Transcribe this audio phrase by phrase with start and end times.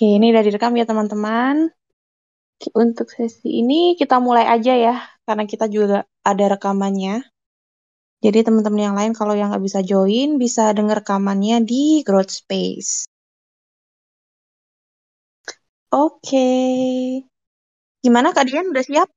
[0.00, 1.68] Oke, ini udah direkam ya teman-teman.
[2.72, 4.96] Untuk sesi ini kita mulai aja ya,
[5.28, 7.20] karena kita juga ada rekamannya.
[8.24, 13.12] Jadi teman-teman yang lain kalau yang nggak bisa join, bisa denger rekamannya di Growth Space.
[15.92, 16.46] Oke.
[18.04, 19.08] Gimana Kak Dian, udah siap?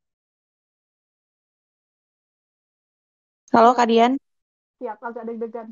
[3.55, 4.19] Halo Kak Dian.
[4.83, 5.67] Siap, agak deg-degan.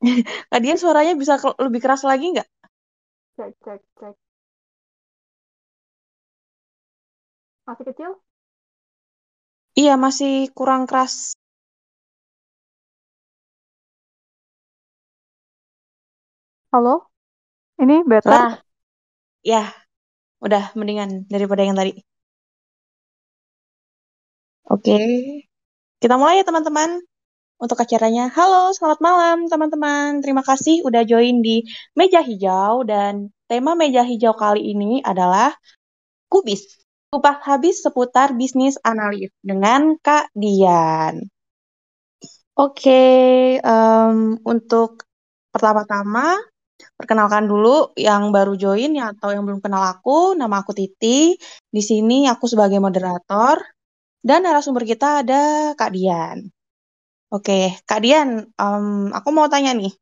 [0.48, 2.48] Kak Dian suaranya bisa lebih keras lagi nggak?
[3.38, 4.16] Cek, cek, cek.
[7.70, 8.10] Masih kecil?
[9.78, 11.38] Iya, masih kurang keras.
[16.74, 17.06] Halo?
[17.78, 18.26] Ini better?
[18.26, 18.52] Lah.
[19.46, 19.70] Ya,
[20.42, 21.94] udah mendingan daripada yang tadi.
[24.66, 24.98] Oke.
[26.02, 27.06] Kita mulai ya teman-teman
[27.58, 28.30] untuk acaranya.
[28.30, 30.22] Halo, selamat malam teman-teman.
[30.22, 31.66] Terima kasih udah join di
[31.98, 35.50] Meja Hijau dan tema Meja Hijau kali ini adalah
[36.30, 36.78] Kubis.
[37.10, 41.24] Kupas habis seputar bisnis analis dengan Kak Dian.
[42.58, 45.08] Oke, um, untuk
[45.50, 46.36] pertama-tama
[46.94, 51.34] perkenalkan dulu yang baru join ya atau yang belum kenal aku, nama aku Titi.
[51.70, 53.62] Di sini aku sebagai moderator
[54.22, 56.57] dan narasumber kita ada Kak Dian.
[57.28, 59.92] Oke, Kak Dian, um, aku mau tanya nih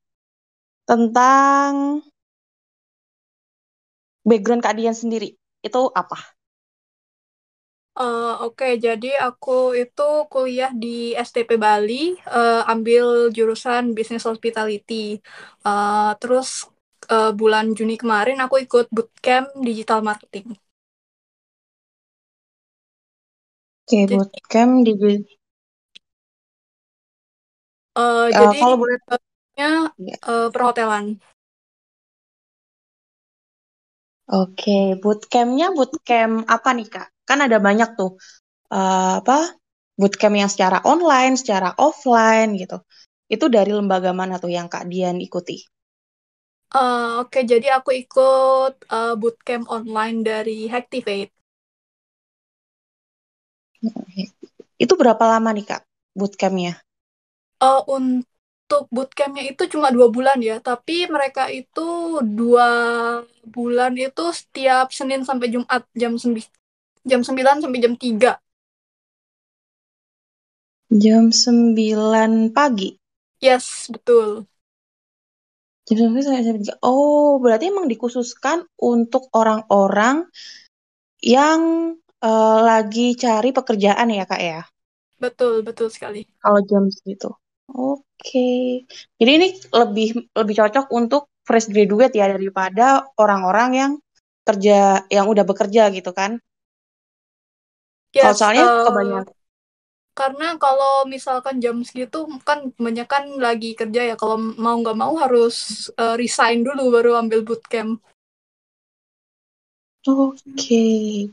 [0.86, 2.02] tentang
[4.22, 5.34] background Kak Dian sendiri.
[5.58, 6.18] Itu apa?
[7.96, 15.18] Uh, Oke, okay, jadi aku itu kuliah di STP Bali, uh, ambil jurusan Business Hospitality.
[15.66, 16.68] Uh, terus
[17.08, 20.54] uh, bulan Juni kemarin aku ikut bootcamp digital marketing.
[23.82, 24.92] Oke, okay, bootcamp di
[27.96, 31.16] Uh, uh, jadi kalau boleh uh, perhotelan.
[34.26, 37.08] Oke, bootcampnya bootcamp apa nih kak?
[37.24, 38.18] Kan ada banyak tuh
[38.74, 39.54] uh, apa
[39.96, 42.82] bootcamp yang secara online, secara offline gitu.
[43.30, 45.62] Itu dari lembaga mana tuh yang kak Dian ikuti?
[46.74, 51.32] Uh, Oke, okay, jadi aku ikut uh, bootcamp online dari Hacktivate.
[54.76, 55.82] Itu berapa lama nih kak
[56.12, 56.85] bootcampnya?
[57.56, 62.68] Uh, untuk bootcampnya itu cuma dua bulan ya, tapi mereka itu dua
[63.54, 66.44] bulan itu setiap Senin sampai Jumat jam sembi
[67.06, 68.30] jam 9 sampai jam 3.
[71.02, 72.88] Jam 9 pagi?
[73.40, 74.46] Yes, betul.
[75.86, 76.74] Jam 9 sampai jam 3.
[76.82, 80.26] Oh, berarti emang dikhususkan untuk orang-orang
[81.22, 81.60] yang
[82.22, 84.60] uh, lagi cari pekerjaan ya, Kak ya?
[85.22, 86.20] Betul, betul sekali.
[86.42, 87.28] Kalau jam segitu.
[87.72, 88.02] Oke.
[88.22, 88.62] Okay.
[89.18, 93.92] Jadi ini lebih lebih cocok untuk fresh graduate ya daripada orang-orang yang
[94.46, 96.38] kerja yang udah bekerja gitu kan?
[98.14, 99.36] Yes, kalau soalnya uh, kebanyakan
[100.16, 105.12] karena kalau misalkan jam segitu kan banyak kan lagi kerja ya kalau mau nggak mau
[105.20, 108.00] harus uh, resign dulu baru ambil bootcamp.
[110.08, 110.40] Oke.
[110.56, 111.28] Okay.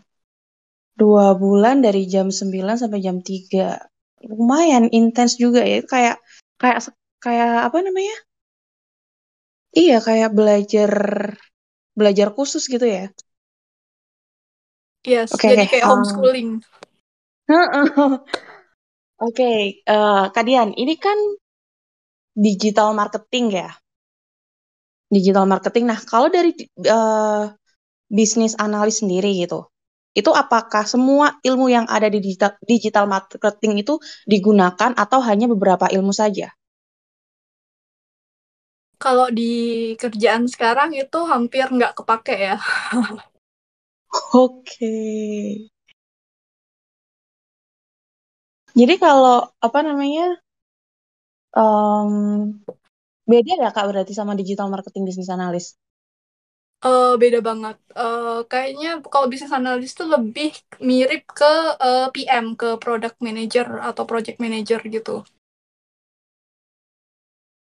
[0.94, 3.93] Dua bulan dari jam 9 sampai jam 3.
[4.24, 5.84] Lumayan intens juga ya.
[5.84, 6.18] Kayak
[6.60, 6.80] kayak
[7.20, 8.18] kayak apa namanya?
[9.74, 10.92] Iya, kayak belajar
[11.98, 13.10] belajar khusus gitu ya.
[15.04, 16.50] Yes, okay, jadi kayak um, homeschooling.
[17.52, 18.24] Oke,
[19.20, 21.16] okay, uh, eh, Kadian, ini kan
[22.32, 23.70] digital marketing ya.
[25.12, 25.92] Digital marketing.
[25.92, 26.56] Nah, kalau dari
[26.88, 27.52] uh,
[28.08, 29.73] bisnis analis sendiri gitu,
[30.14, 33.98] itu apakah semua ilmu yang ada di digital, digital marketing itu
[34.30, 36.54] digunakan atau hanya beberapa ilmu saja?
[39.02, 42.56] Kalau di kerjaan sekarang itu hampir nggak kepake ya.
[44.38, 44.96] Oke.
[48.74, 50.38] Jadi kalau apa namanya
[51.54, 52.14] um,
[53.30, 55.78] beda ya kak berarti sama digital marketing bisnis analis?
[56.84, 57.80] Uh, beda banget.
[57.96, 60.52] Uh, kayaknya kalau bisnis analis tuh lebih
[60.84, 65.24] mirip ke uh, PM, ke product manager atau project manager gitu.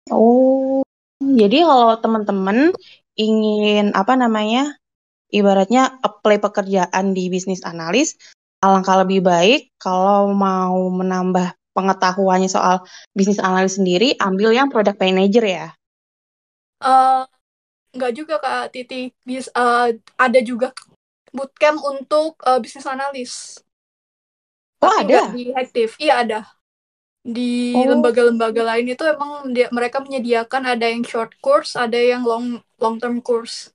[0.08, 0.80] Oh,
[1.20, 2.72] jadi kalau teman-teman
[3.20, 4.72] ingin apa namanya
[5.28, 8.16] ibaratnya apply pekerjaan di bisnis analis,
[8.64, 15.44] alangkah lebih baik kalau mau menambah pengetahuannya soal bisnis analis sendiri, ambil yang product manager
[15.44, 15.66] ya?
[16.80, 17.28] Uh,
[17.94, 19.14] nggak juga Kak Titi.
[19.22, 20.74] Bis, uh, ada juga
[21.30, 23.62] bootcamp untuk uh, bisnis analis.
[24.82, 25.32] Oh, Tapi ada?
[25.32, 25.96] di aktif.
[25.96, 26.40] Iya, ada.
[27.24, 27.88] Di oh.
[27.88, 28.68] lembaga-lembaga oh.
[28.68, 33.24] lain itu emang dia, mereka menyediakan ada yang short course, ada yang long long term
[33.24, 33.72] course.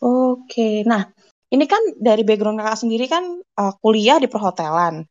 [0.00, 1.12] Oke, nah
[1.52, 5.04] ini kan dari background kakak sendiri kan uh, kuliah di perhotelan,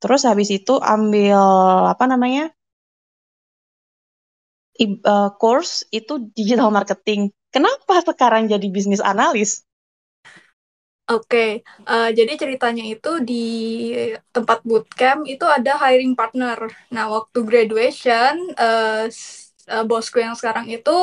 [0.00, 1.36] terus habis itu ambil
[1.92, 2.48] apa namanya
[5.04, 7.32] uh, course itu digital marketing.
[7.50, 9.66] Kenapa sekarang jadi bisnis analis?
[11.10, 11.50] Oke, okay.
[11.90, 13.42] uh, jadi ceritanya itu di
[14.30, 16.70] tempat bootcamp itu ada hiring partner.
[16.94, 19.10] Nah, waktu graduation, uh,
[19.74, 20.94] uh, bosku yang sekarang itu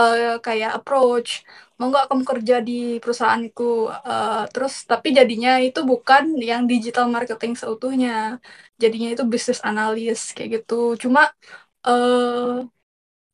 [0.00, 1.44] uh, kayak approach,
[1.76, 3.92] mau nggak kamu kerja di perusahaanku?
[4.00, 8.40] Uh, terus tapi jadinya itu bukan yang digital marketing seutuhnya,
[8.80, 10.96] jadinya itu bisnis analis kayak gitu.
[10.96, 11.28] Cuma
[11.84, 12.64] uh,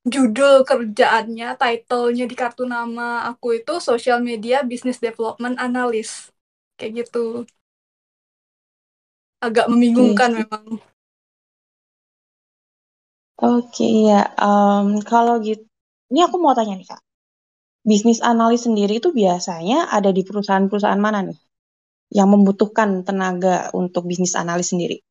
[0.06, 6.30] judul kerjaannya, title-nya di kartu nama aku itu Social Media Business Development Analyst.
[6.78, 7.42] Kayak gitu.
[9.42, 10.38] Agak membingungkan okay.
[10.46, 10.64] memang.
[13.36, 14.32] Oke, okay, ya.
[14.40, 15.60] Um, kalau gitu,
[16.08, 17.02] ini aku mau tanya nih, Kak.
[17.86, 21.38] Bisnis analis sendiri itu biasanya ada di perusahaan-perusahaan mana nih?
[22.10, 25.05] Yang membutuhkan tenaga untuk bisnis analis sendiri?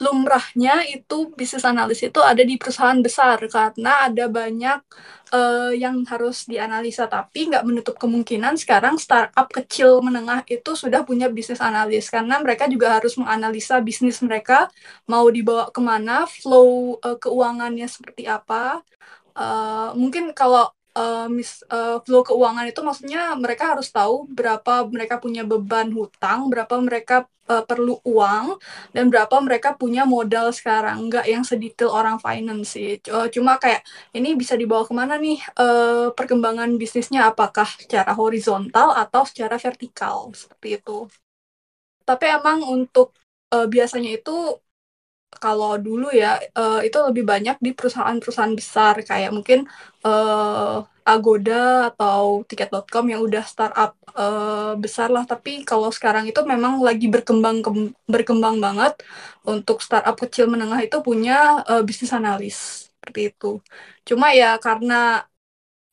[0.00, 4.80] Lumrahnya itu bisnis analis itu ada di perusahaan besar karena ada banyak
[5.36, 7.04] uh, yang harus dianalisa.
[7.04, 12.64] Tapi nggak menutup kemungkinan sekarang startup kecil menengah itu sudah punya bisnis analis karena mereka
[12.66, 14.72] juga harus menganalisa bisnis mereka
[15.04, 18.80] mau dibawa ke mana flow uh, keuangannya seperti apa.
[19.36, 25.18] Uh, mungkin kalau uh, mis, uh, flow keuangan itu maksudnya mereka harus tahu berapa mereka
[25.22, 28.58] punya beban hutang, berapa mereka uh, perlu uang,
[28.94, 31.10] dan berapa mereka punya modal sekarang.
[31.10, 32.98] Nggak yang sedetail orang finance sih.
[33.34, 33.82] Cuma kayak
[34.14, 37.30] ini bisa dibawa ke mana nih uh, perkembangan bisnisnya?
[37.30, 41.06] Apakah secara horizontal atau secara vertikal seperti itu.
[42.06, 43.14] Tapi emang untuk
[43.54, 44.58] uh, biasanya itu
[45.30, 48.94] kalau dulu ya uh, itu lebih banyak di perusahaan-perusahaan besar.
[49.06, 49.58] Kayak mungkin
[50.02, 55.24] uh, Agoda atau tiket.com yang udah startup uh, besar lah.
[55.26, 57.62] Tapi kalau sekarang itu memang lagi berkembang
[58.10, 58.92] berkembang banget.
[59.46, 62.90] Untuk startup kecil menengah itu punya uh, bisnis analis.
[62.98, 63.62] Seperti itu.
[64.08, 65.24] Cuma ya karena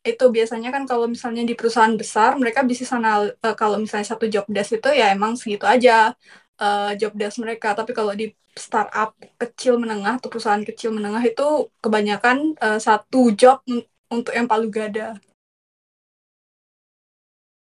[0.07, 4.25] itu biasanya kan kalau misalnya di perusahaan besar mereka bisnis anal uh, kalau misalnya satu
[4.31, 6.15] job desk itu ya emang segitu aja
[6.59, 11.69] uh, job desk mereka tapi kalau di startup kecil menengah atau perusahaan kecil menengah itu
[11.79, 13.61] kebanyakan uh, satu job
[14.09, 15.15] untuk yang palu gada.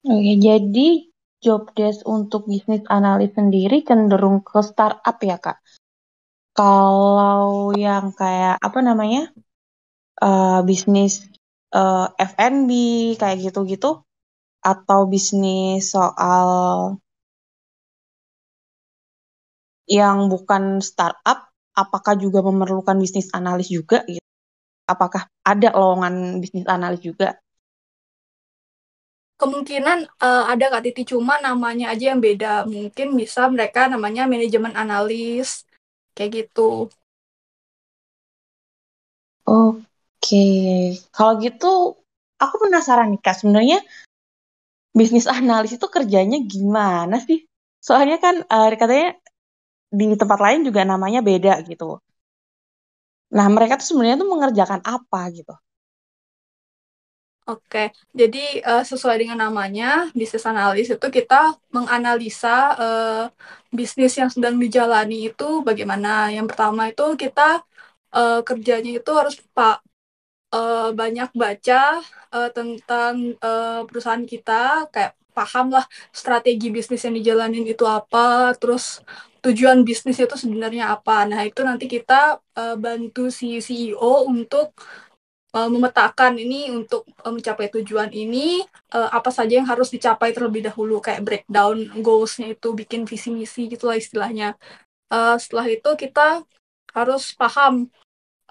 [0.06, 1.10] Oke, jadi
[1.42, 5.58] job desk untuk bisnis analis sendiri cenderung ke startup ya kak.
[6.56, 9.28] Kalau yang kayak apa namanya
[10.22, 11.26] uh, bisnis
[11.74, 12.70] uh, F&B
[13.18, 14.06] kayak gitu-gitu
[14.62, 16.48] atau bisnis soal
[19.86, 24.22] yang bukan startup, apakah juga memerlukan bisnis analis juga gitu?
[24.86, 27.38] Apakah ada lowongan bisnis analis juga?
[29.36, 32.64] Kemungkinan uh, ada Kak Titi, cuma namanya aja yang beda.
[32.64, 35.66] Mungkin bisa mereka namanya manajemen analis,
[36.16, 36.88] kayak gitu.
[39.46, 40.48] Oke,
[41.12, 42.00] kalau gitu
[42.40, 43.78] aku penasaran nih Kak, sebenarnya
[44.96, 47.44] bisnis analis itu kerjanya gimana sih?
[47.84, 49.20] Soalnya kan uh, katanya
[49.98, 51.98] di tempat lain juga namanya beda gitu.
[53.36, 55.54] Nah, mereka tuh sebenarnya tuh mengerjakan apa gitu?
[57.46, 63.24] Oke, jadi uh, sesuai dengan namanya, bisnis analis itu kita menganalisa uh,
[63.70, 66.34] bisnis yang sedang dijalani itu bagaimana.
[66.34, 67.62] Yang pertama itu kita
[68.18, 69.78] uh, kerjanya itu harus pak
[70.50, 72.02] uh, banyak baca
[72.34, 75.84] uh, tentang uh, perusahaan kita, kayak paham lah
[76.20, 79.04] strategi bisnis yang dijalanin itu apa, terus
[79.44, 81.28] tujuan bisnis itu sebenarnya apa.
[81.30, 84.72] Nah, itu nanti kita uh, bantu si CEO untuk
[85.56, 88.64] uh, memetakan ini untuk uh, mencapai tujuan ini
[88.96, 93.70] uh, apa saja yang harus dicapai terlebih dahulu kayak breakdown goalsnya itu bikin visi misi
[93.70, 94.58] gitulah istilahnya.
[95.06, 96.42] Uh, setelah itu kita
[96.90, 97.86] harus paham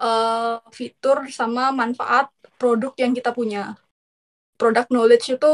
[0.00, 3.76] uh, fitur sama manfaat produk yang kita punya.
[4.56, 5.52] Product knowledge itu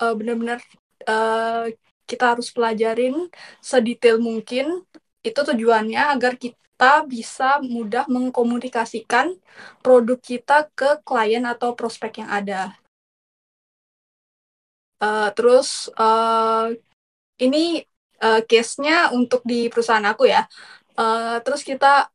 [0.00, 0.58] uh, benar-benar
[1.06, 1.68] uh,
[2.04, 3.28] kita harus pelajarin
[3.60, 4.84] sedetail mungkin.
[5.24, 9.32] Itu tujuannya agar kita bisa mudah mengkomunikasikan
[9.80, 12.62] produk kita ke klien atau prospek yang ada.
[15.00, 16.72] Uh, terus uh,
[17.40, 17.84] ini
[18.22, 20.46] uh, case-nya untuk di perusahaan aku ya.
[20.94, 22.08] Uh, terus kita,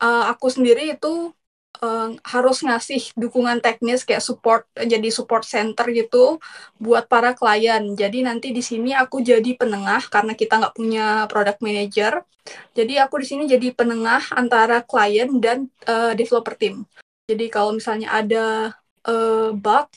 [0.00, 1.34] uh, aku sendiri itu
[1.82, 6.38] uh, harus ngasih dukungan teknis kayak support jadi support center gitu
[6.78, 7.96] buat para klien.
[7.96, 12.22] Jadi nanti di sini aku jadi penengah karena kita nggak punya product manager.
[12.76, 16.84] Jadi aku di sini jadi penengah antara klien dan uh, developer team.
[17.24, 18.76] Jadi kalau misalnya ada
[19.08, 19.88] uh, bug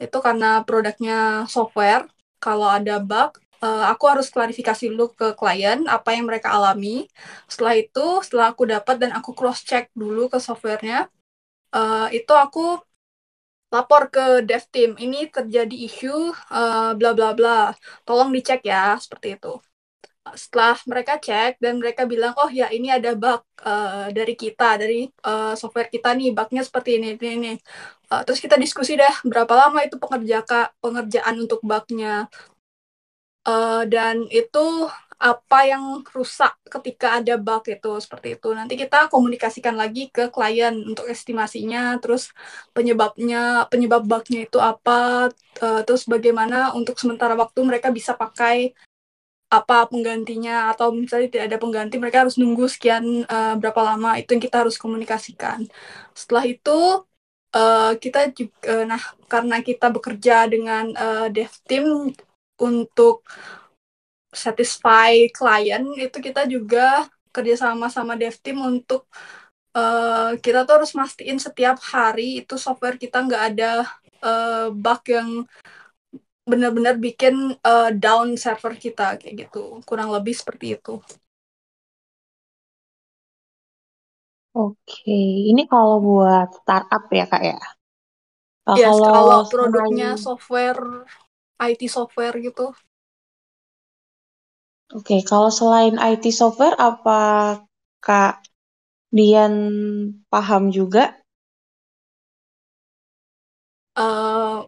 [0.00, 2.08] itu karena produknya software.
[2.42, 7.06] Kalau ada bug, uh, aku harus klarifikasi dulu ke klien apa yang mereka alami.
[7.50, 11.08] Setelah itu, setelah aku dapat dan aku cross check dulu ke softwarenya,
[11.74, 12.78] uh, itu aku
[13.72, 14.90] lapor ke dev team.
[14.98, 17.58] Ini terjadi isu uh, bla bla bla.
[18.06, 19.54] Tolong dicek ya, seperti itu
[20.38, 25.10] setelah mereka cek dan mereka bilang oh ya ini ada bug uh, dari kita dari
[25.26, 27.52] uh, software kita nih bugnya seperti ini ini, ini.
[28.06, 30.46] Uh, terus kita diskusi deh berapa lama itu pengerja
[30.78, 32.30] pengerjaan untuk bugnya
[33.46, 34.88] uh, dan itu
[35.22, 38.48] apa yang rusak ketika ada bug itu seperti itu.
[38.58, 42.34] Nanti kita komunikasikan lagi ke klien untuk estimasinya terus
[42.74, 45.30] penyebabnya penyebab bugnya itu apa
[45.62, 48.74] uh, terus bagaimana untuk sementara waktu mereka bisa pakai
[49.52, 54.18] apa penggantinya atau misalnya tidak ada pengganti mereka harus nunggu sekian uh, berapa lama.
[54.18, 55.70] Itu yang kita harus komunikasikan.
[56.18, 57.06] Setelah itu
[57.54, 62.10] uh, kita juga nah karena kita bekerja dengan uh, dev team
[62.62, 63.26] untuk
[64.32, 69.04] satisfy klien itu kita juga kerjasama sama dev team untuk
[69.76, 73.72] uh, kita tuh harus mastiin setiap hari itu software kita nggak ada
[74.24, 75.44] uh, bug yang
[76.42, 80.98] benar-benar bikin uh, down server kita kayak gitu kurang lebih seperti itu
[84.52, 85.16] Oke,
[85.48, 87.60] ini kalau buat startup ya kak ya?
[88.76, 91.08] Yes, kalau, kalau produknya software,
[91.68, 92.74] IT software gitu.
[94.92, 97.20] Oke, kalau selain IT software, apa
[98.04, 98.44] kak
[99.16, 99.54] Dian
[100.32, 101.16] paham juga?
[103.96, 104.64] Uh,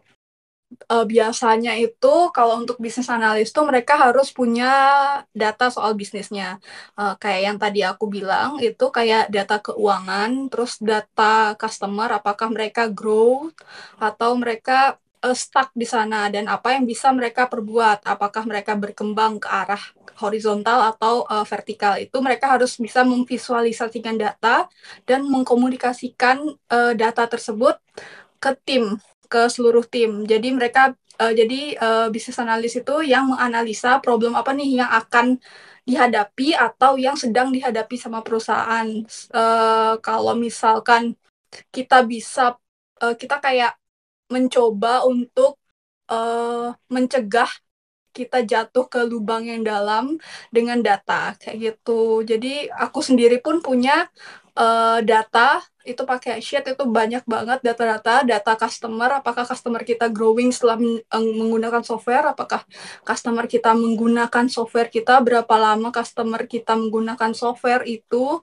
[0.93, 4.67] uh, biasanya itu kalau untuk bisnis analis tuh mereka harus punya
[5.33, 6.61] data soal bisnisnya.
[6.99, 12.83] Uh, kayak yang tadi aku bilang itu kayak data keuangan, terus data customer, apakah mereka
[12.93, 13.49] grow
[14.01, 19.41] atau mereka uh, stuck di sana dan apa yang bisa mereka perbuat, apakah mereka berkembang
[19.41, 19.81] ke arah
[20.21, 24.69] horizontal atau uh, vertikal itu mereka harus bisa memvisualisasikan data
[25.09, 27.81] dan mengkomunikasikan uh, data tersebut
[28.39, 30.23] ke tim ke seluruh tim.
[30.29, 35.41] Jadi mereka uh, jadi uh, bisnis analis itu yang menganalisa problem apa nih yang akan
[35.85, 38.87] dihadapi atau yang sedang dihadapi sama perusahaan.
[39.33, 41.17] Uh, kalau misalkan
[41.75, 42.57] kita bisa
[43.03, 43.77] uh, kita kayak
[44.33, 45.61] mencoba untuk
[46.11, 47.51] uh, mencegah
[48.15, 50.17] kita jatuh ke lubang yang dalam
[50.55, 52.23] dengan data kayak gitu.
[52.23, 54.07] Jadi aku sendiri pun punya
[54.55, 60.49] uh, data itu pakai sheet itu banyak banget data-data data customer apakah customer kita growing
[60.49, 60.81] setelah
[61.13, 62.65] menggunakan software apakah
[63.05, 68.41] customer kita menggunakan software kita berapa lama customer kita menggunakan software itu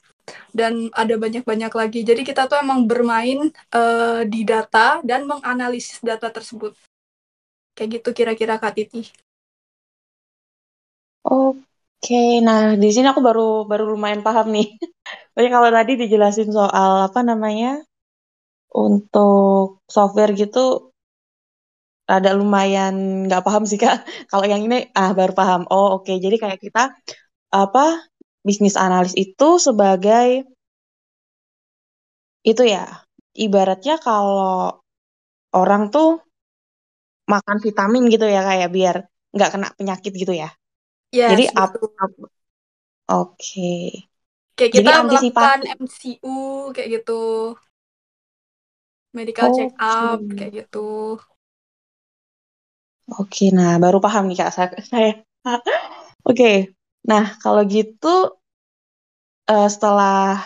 [0.55, 6.27] dan ada banyak-banyak lagi jadi kita tuh emang bermain uh, di data dan menganalisis data
[6.29, 6.73] tersebut
[7.75, 9.03] kayak gitu kira-kira Kak Titi
[11.21, 14.67] Oke, nah di sini aku baru baru lumayan paham nih.
[15.37, 17.85] Tapi kalau tadi dijelasin soal apa namanya
[18.73, 20.91] untuk software gitu
[22.09, 24.03] ada lumayan nggak paham sih kak.
[24.31, 25.61] Kalau yang ini ah baru paham.
[25.71, 26.91] Oh oke, jadi kayak kita
[27.51, 28.10] apa
[28.41, 30.45] bisnis analis itu sebagai
[32.41, 33.05] itu ya
[33.37, 34.81] ibaratnya kalau
[35.53, 36.19] orang tuh
[37.29, 38.95] makan vitamin gitu ya kayak ya, biar
[39.31, 40.49] nggak kena penyakit gitu ya.
[41.11, 41.71] Yes, Jadi up.
[41.75, 42.19] Oke.
[43.07, 43.85] Okay.
[44.55, 46.37] Kayak kita Jadi melakukan MCU
[46.75, 47.21] kayak gitu.
[49.11, 49.55] Medical okay.
[49.55, 51.19] check up kayak gitu.
[53.11, 54.67] Oke, nah baru paham nih Kak saya.
[54.87, 55.19] Oke.
[56.23, 56.57] Okay.
[57.07, 58.37] Nah, kalau gitu
[59.49, 60.37] uh, setelah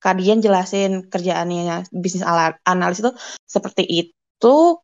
[0.00, 2.24] kalian jelasin kerjaannya bisnis
[2.64, 3.12] analis itu
[3.44, 4.80] seperti itu.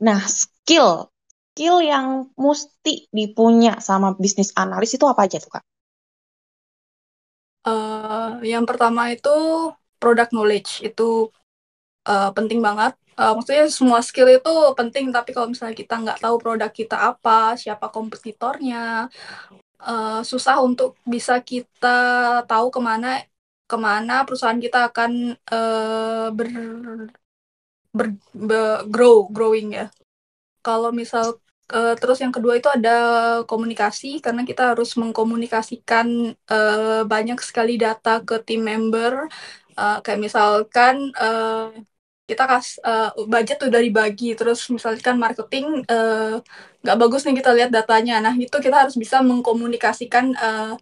[0.00, 1.12] Nah, skill
[1.58, 5.64] skill yang mesti dipunya sama bisnis analis itu apa aja tuh kak?
[7.66, 9.34] Uh, yang pertama itu
[9.98, 11.28] product knowledge itu
[12.06, 12.94] uh, penting banget.
[13.18, 17.58] Uh, maksudnya semua skill itu penting, tapi kalau misalnya kita nggak tahu produk kita apa,
[17.58, 19.10] siapa kompetitornya,
[19.82, 21.98] uh, susah untuk bisa kita
[22.50, 23.22] tahu ke mana
[23.68, 26.48] ke mana perusahaan kita akan uh, ber,
[27.92, 29.86] ber, ber grow growing ya.
[30.64, 32.96] Kalau misal Uh, terus yang kedua itu ada
[33.44, 39.28] komunikasi karena kita harus mengkomunikasikan uh, banyak sekali data ke tim member.
[39.76, 41.68] Uh, kayak misalkan uh,
[42.28, 45.82] kita kas uh, budget udah dibagi, terus misalkan marketing
[46.84, 48.20] nggak uh, bagus nih kita lihat datanya.
[48.20, 50.74] Nah itu kita harus bisa mengkomunikasikan uh,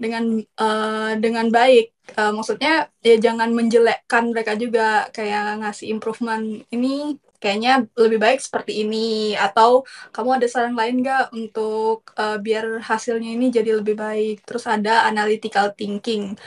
[0.00, 0.24] dengan
[0.58, 1.92] uh, dengan baik.
[2.16, 8.88] Uh, maksudnya ya jangan menjelekkan mereka juga kayak ngasih improvement ini kayaknya lebih baik seperti
[8.88, 9.84] ini atau
[10.16, 15.04] kamu ada saran lain nggak untuk uh, biar hasilnya ini jadi lebih baik terus ada
[15.04, 16.40] analytical thinking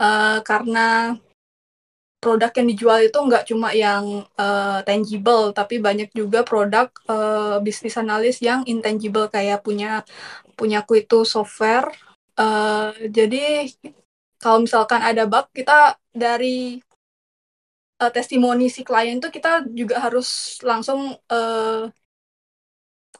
[0.00, 1.12] uh, karena
[2.20, 7.96] produk yang dijual itu nggak cuma yang uh, tangible tapi banyak juga produk uh, bisnis
[7.96, 10.04] analis yang intangible kayak punya
[10.54, 11.88] punya aku itu software.
[12.36, 13.72] Uh, jadi
[14.40, 16.80] kalau misalkan ada bug kita dari
[18.00, 21.88] uh, testimoni si klien itu kita juga harus langsung uh,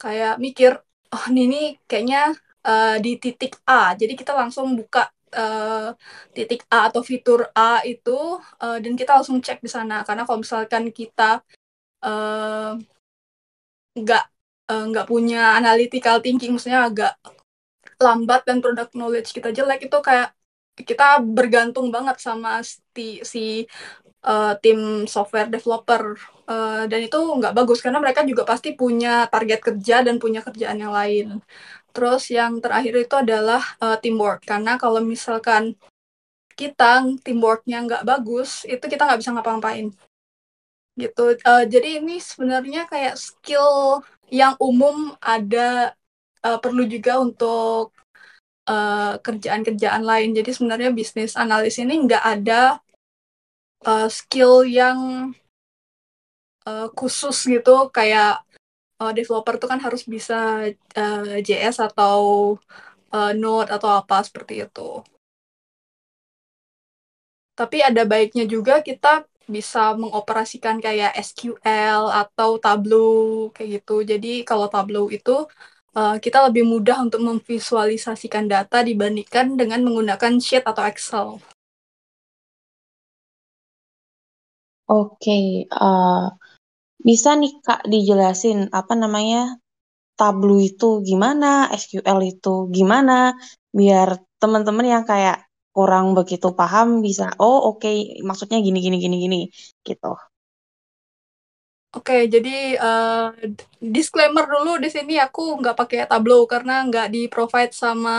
[0.00, 0.80] kayak mikir
[1.12, 3.96] oh ini, ini kayaknya uh, di titik A.
[3.96, 5.94] Jadi kita langsung buka uh,
[6.34, 10.42] titik A atau fitur A itu uh, dan kita langsung cek di sana karena kalau
[10.42, 11.42] misalkan kita
[13.94, 14.24] nggak
[14.70, 17.12] uh, nggak uh, punya analytical thinking maksudnya agak
[18.00, 20.32] lambat dan product knowledge kita jelek itu kayak
[20.80, 23.68] kita bergantung banget sama si, si
[24.24, 26.16] uh, tim software developer
[26.48, 30.80] uh, dan itu nggak bagus karena mereka juga pasti punya target kerja dan punya kerjaan
[30.80, 31.40] yang lain.
[31.90, 35.74] Terus yang terakhir itu adalah uh, teamwork karena kalau misalkan
[36.54, 39.88] kita teamworknya nggak bagus itu kita nggak bisa ngapa-ngapain
[40.98, 41.24] gitu.
[41.46, 45.96] Uh, jadi ini sebenarnya kayak skill yang umum ada
[46.44, 47.96] uh, perlu juga untuk
[48.68, 50.36] uh, kerjaan-kerjaan lain.
[50.36, 52.62] Jadi sebenarnya bisnis analis ini nggak ada
[53.88, 55.32] uh, skill yang
[56.68, 58.44] uh, khusus gitu kayak
[59.00, 62.20] uh, developer tuh kan harus bisa uh, JS atau
[63.16, 65.00] uh, Node atau apa seperti itu.
[67.56, 73.96] Tapi ada baiknya juga kita bisa mengoperasikan kayak SQL atau Tableau kayak gitu.
[74.06, 75.44] Jadi kalau Tableau itu
[75.98, 81.28] uh, kita lebih mudah untuk memvisualisasikan data dibandingkan dengan menggunakan sheet atau Excel.
[84.90, 86.34] Oke, uh,
[87.08, 89.56] bisa nih Kak dijelasin apa namanya
[90.18, 93.32] Tableau itu gimana, SQL itu gimana,
[93.78, 94.08] biar
[94.40, 97.96] teman-teman yang kayak kurang begitu paham bisa oh oke okay,
[98.28, 99.38] maksudnya gini gini gini gini
[99.88, 100.12] gitu.
[101.90, 103.34] Oke, jadi uh,
[103.82, 108.10] disclaimer dulu di sini aku nggak pakai Tableau karena nggak di provide sama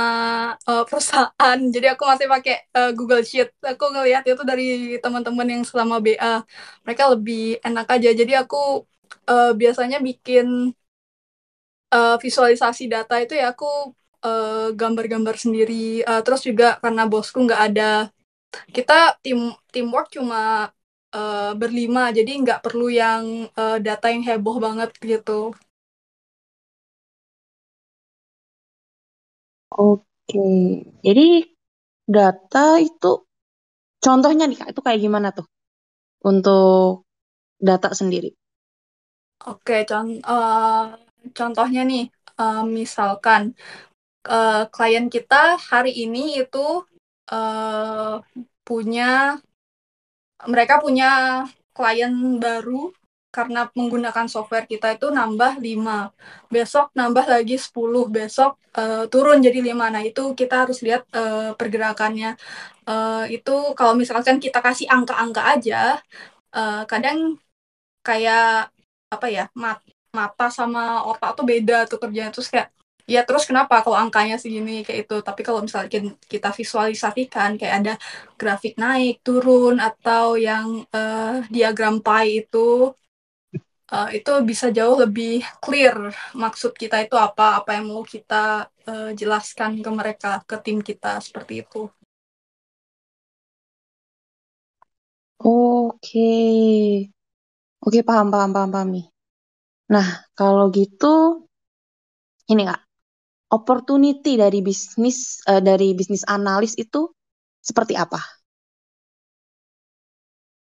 [0.68, 1.58] uh, perusahaan.
[1.76, 3.48] Jadi aku masih pakai uh, Google Sheet.
[3.64, 6.44] Aku ngelihat itu dari teman-teman yang selama BA,
[6.84, 8.10] mereka lebih enak aja.
[8.12, 8.84] Jadi aku
[9.32, 10.76] uh, biasanya bikin
[11.96, 13.96] uh, visualisasi data itu ya aku
[14.78, 16.04] gambar-gambar uh, sendiri.
[16.06, 18.12] Uh, terus juga karena bosku nggak ada,
[18.76, 20.70] kita tim teamwork cuma
[21.16, 22.12] uh, berlima.
[22.12, 25.52] Jadi nggak perlu yang uh, data yang heboh banget gitu.
[29.72, 30.48] Oke.
[31.04, 31.28] Jadi
[32.08, 33.24] data itu
[34.04, 35.48] contohnya nih kak itu kayak gimana tuh?
[36.22, 37.08] Untuk
[37.62, 38.36] data sendiri.
[39.42, 40.94] Oke con uh,
[41.34, 42.06] contohnya nih
[42.38, 43.58] uh, misalkan
[44.30, 46.86] uh, klien kita hari ini itu
[47.34, 48.22] uh,
[48.62, 49.42] punya
[50.48, 51.44] mereka punya
[51.76, 52.92] klien baru
[53.32, 56.12] karena menggunakan software kita itu nambah 5.
[56.52, 59.88] Besok nambah lagi 10, besok uh, turun jadi 5.
[59.96, 62.36] Nah, itu kita harus lihat uh, pergerakannya.
[62.84, 66.04] Uh, itu kalau misalkan kita kasih angka-angka aja,
[66.52, 67.40] uh, kadang
[68.04, 68.68] kayak
[69.12, 69.80] apa ya, mat
[70.12, 72.68] mata sama otak tuh beda tuh kerjanya terus kayak
[73.14, 75.16] ya terus kenapa kalau angkanya segini kayak itu?
[75.28, 75.90] Tapi kalau misalnya
[76.34, 77.94] kita visualisasikan kayak ada
[78.40, 82.96] grafik naik turun atau yang uh, diagram pie itu
[83.94, 85.96] uh, itu bisa jauh lebih clear
[86.44, 91.20] maksud kita itu apa apa yang mau kita uh, jelaskan ke mereka ke tim kita
[91.20, 91.92] seperti itu.
[95.44, 96.30] Oke.
[97.86, 99.06] Oke paham paham paham paham nih.
[99.94, 101.06] Nah kalau gitu
[102.52, 102.91] ini kak
[103.52, 107.12] opportunity dari bisnis uh, dari bisnis analis itu
[107.60, 108.24] seperti apa?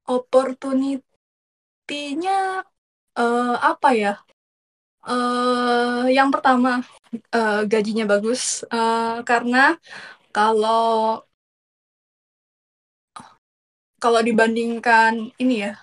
[0.09, 2.65] Opportunity-nya
[3.15, 4.19] uh, apa ya?
[5.03, 6.79] Uh, yang pertama
[7.35, 9.75] uh, gajinya bagus uh, karena
[10.31, 11.19] kalau
[13.99, 15.75] kalau dibandingkan ini ya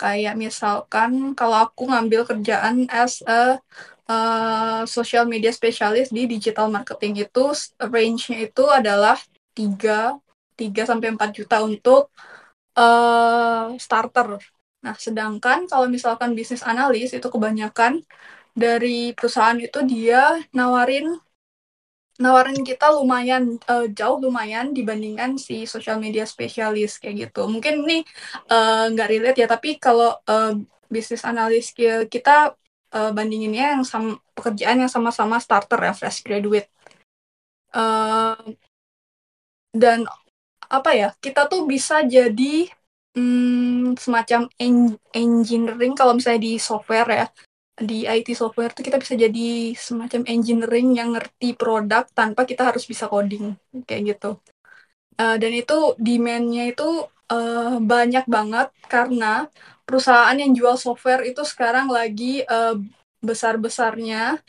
[0.00, 3.60] kayak misalkan kalau aku ngambil kerjaan as a
[4.08, 7.44] uh, social media specialist di digital marketing itu
[7.76, 9.16] range-nya itu adalah
[9.52, 10.16] 3
[10.56, 12.02] 3 sampai 4 juta untuk
[12.80, 14.40] uh, starter.
[14.80, 18.00] Nah, sedangkan kalau misalkan bisnis analis itu kebanyakan
[18.56, 21.16] dari perusahaan itu dia nawarin
[22.20, 27.48] nawarin kita lumayan uh, jauh lumayan dibandingkan si social media specialist kayak gitu.
[27.48, 27.98] Mungkin ini
[28.92, 30.52] nggak uh, relate ya, tapi kalau uh,
[30.92, 32.52] bisnis analis skill kita
[32.92, 36.68] uh, bandinginnya yang sama pekerjaan yang sama-sama starter ya fresh graduate
[37.74, 38.36] uh,
[39.70, 40.04] dan
[40.70, 42.66] apa ya kita tuh bisa jadi
[43.14, 47.26] hmm, semacam en engineering kalau misalnya di software ya
[47.80, 52.84] di IT software tuh kita bisa jadi semacam engineering yang ngerti produk tanpa kita harus
[52.84, 53.56] bisa coding
[53.88, 54.36] kayak gitu.
[55.16, 59.48] Uh, dan itu demandnya itu uh, banyak banget karena
[59.88, 62.76] perusahaan yang jual software itu sekarang lagi uh,
[63.20, 64.40] besar-besarnya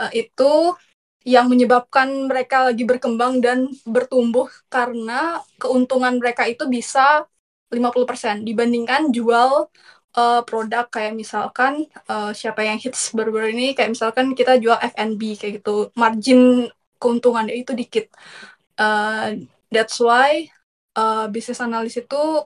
[0.00, 0.76] uh, itu
[1.24, 7.28] yang menyebabkan mereka lagi berkembang dan bertumbuh karena keuntungan mereka itu bisa
[7.68, 9.68] 50% dibandingkan jual
[10.16, 15.36] uh, produk kayak misalkan uh, siapa yang hits baru-baru ini kayak misalkan kita jual F&B
[15.38, 16.70] kayak gitu margin
[17.00, 18.06] keuntungannya itu dikit
[18.80, 19.34] uh,
[19.70, 20.46] that's why
[20.98, 22.44] uh, bisnis analis itu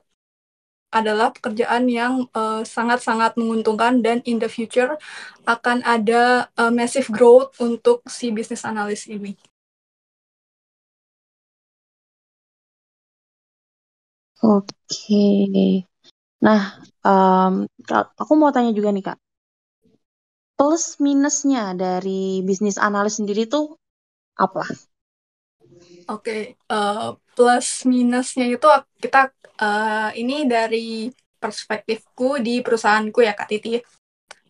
[0.95, 2.23] adalah pekerjaan yang
[2.63, 4.95] sangat-sangat uh, menguntungkan dan in the future
[5.43, 9.35] akan ada uh, massive growth untuk si bisnis analis ini.
[14.41, 15.23] Oke.
[16.45, 19.17] Nah, um, aku mau tanya juga nih Kak.
[20.55, 23.73] Plus minusnya dari bisnis analis sendiri tuh
[24.37, 24.61] apa?
[26.05, 28.69] Oke, uh, plus minusnya itu
[29.01, 31.09] kita uh, ini dari
[31.41, 33.81] perspektifku di perusahaanku ya Kak Titi.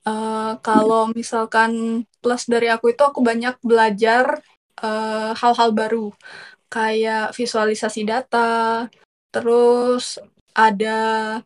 [0.06, 4.44] Uh, kalau misalkan plus dari aku itu aku banyak belajar
[5.40, 6.12] hal-hal uh, baru
[6.68, 8.86] kayak visualisasi data,
[9.32, 10.20] terus
[10.52, 11.40] ada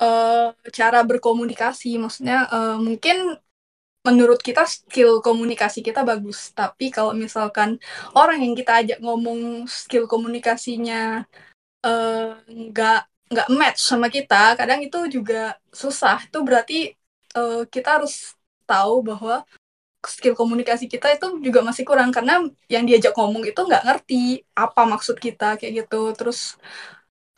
[0.00, 3.36] uh, cara berkomunikasi, maksudnya uh, mungkin
[4.00, 6.52] menurut kita skill komunikasi kita bagus.
[6.56, 7.76] Tapi kalau misalkan
[8.16, 11.24] orang yang kita ajak ngomong skill komunikasinya
[11.84, 16.24] eh, nggak uh, nggak match sama kita kadang itu juga susah.
[16.26, 16.96] Itu berarti
[17.36, 18.34] uh, kita harus
[18.64, 19.44] tahu bahwa
[20.00, 22.08] skill komunikasi kita itu juga masih kurang.
[22.08, 22.40] Karena
[22.72, 26.16] yang diajak ngomong itu nggak ngerti apa maksud kita kayak gitu.
[26.16, 26.56] Terus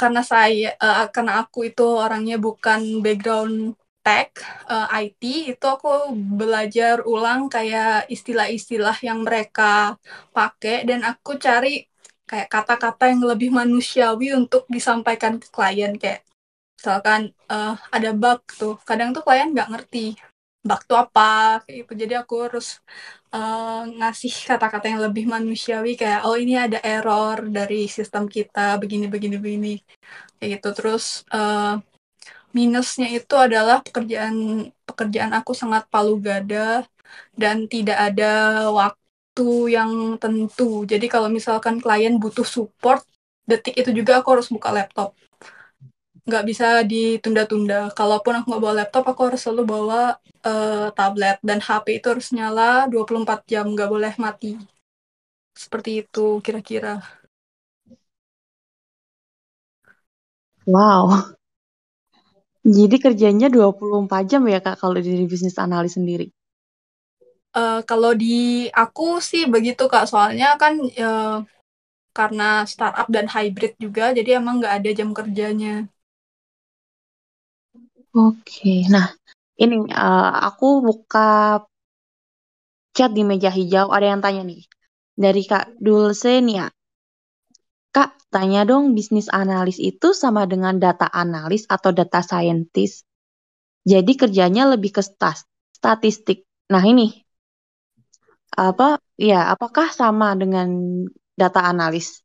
[0.03, 4.35] karena saya uh, karena aku itu orangnya bukan background tech
[4.67, 5.23] uh, eh, IT
[5.55, 9.95] itu aku belajar ulang kayak istilah-istilah yang mereka
[10.35, 11.87] pakai dan aku cari
[12.27, 15.95] kayak kata-kata yang lebih manusiawi untuk disampaikan ke klien.
[15.95, 16.27] Kayak
[16.75, 20.19] misalkan uh, ada bug tuh kadang tuh klien nggak ngerti
[20.67, 21.93] bug tuh apa kayak gitu.
[22.03, 22.83] Jadi aku harus
[23.35, 29.07] uh, ngasih kata-kata yang lebih manusiawi kayak oh ini ada error dari sistem kita begini
[29.13, 29.75] begini begini
[30.39, 31.81] kayak gitu terus uh,
[32.53, 36.85] minusnya itu adalah pekerjaan pekerjaan aku sangat palu gada
[37.37, 38.33] dan tidak ada
[38.73, 40.85] waktu yang tentu.
[40.85, 43.05] Jadi kalau misalkan klien butuh support,
[43.49, 45.17] detik itu juga aku harus buka laptop.
[46.23, 47.91] Nggak bisa ditunda-tunda.
[47.99, 50.01] Kalaupun aku nggak bawa laptop, aku harus selalu bawa
[50.47, 51.37] uh, tablet.
[51.43, 54.55] Dan HP itu harus nyala 24 jam, nggak boleh mati.
[55.53, 57.03] Seperti itu kira-kira.
[60.63, 61.35] Wow,
[62.63, 66.31] jadi kerjanya 24 jam ya Kak kalau di bisnis analis sendiri?
[67.53, 71.43] Uh, kalau di aku sih begitu Kak, soalnya kan uh,
[72.15, 75.91] karena startup dan hybrid juga, jadi emang nggak ada jam kerjanya.
[78.13, 79.09] Oke, nah
[79.57, 81.65] ini uh, aku buka
[82.93, 84.69] chat di meja hijau, ada yang tanya nih.
[85.17, 86.67] Dari Kak Dulce nih ya,
[87.93, 93.09] Kak, tanya dong bisnis analis itu sama dengan data analis atau data scientist.
[93.85, 96.45] Jadi kerjanya lebih ke stas, statistik.
[96.69, 97.13] Nah ini,
[98.57, 100.69] apa ya apakah sama dengan
[101.37, 102.21] data analis?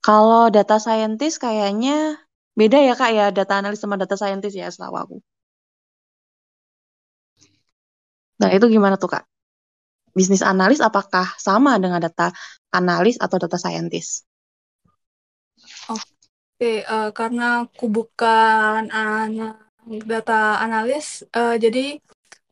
[0.00, 2.20] Kalau data scientist kayaknya
[2.58, 5.16] beda ya kak ya data analis sama data scientist ya setahu aku.
[8.40, 9.24] Nah itu gimana tuh kak?
[10.16, 12.34] Bisnis analis apakah sama dengan data
[12.74, 14.26] analis atau data scientist?
[15.90, 19.60] Oke, uh, karena aku bukan anak
[20.04, 21.96] data analis, uh, jadi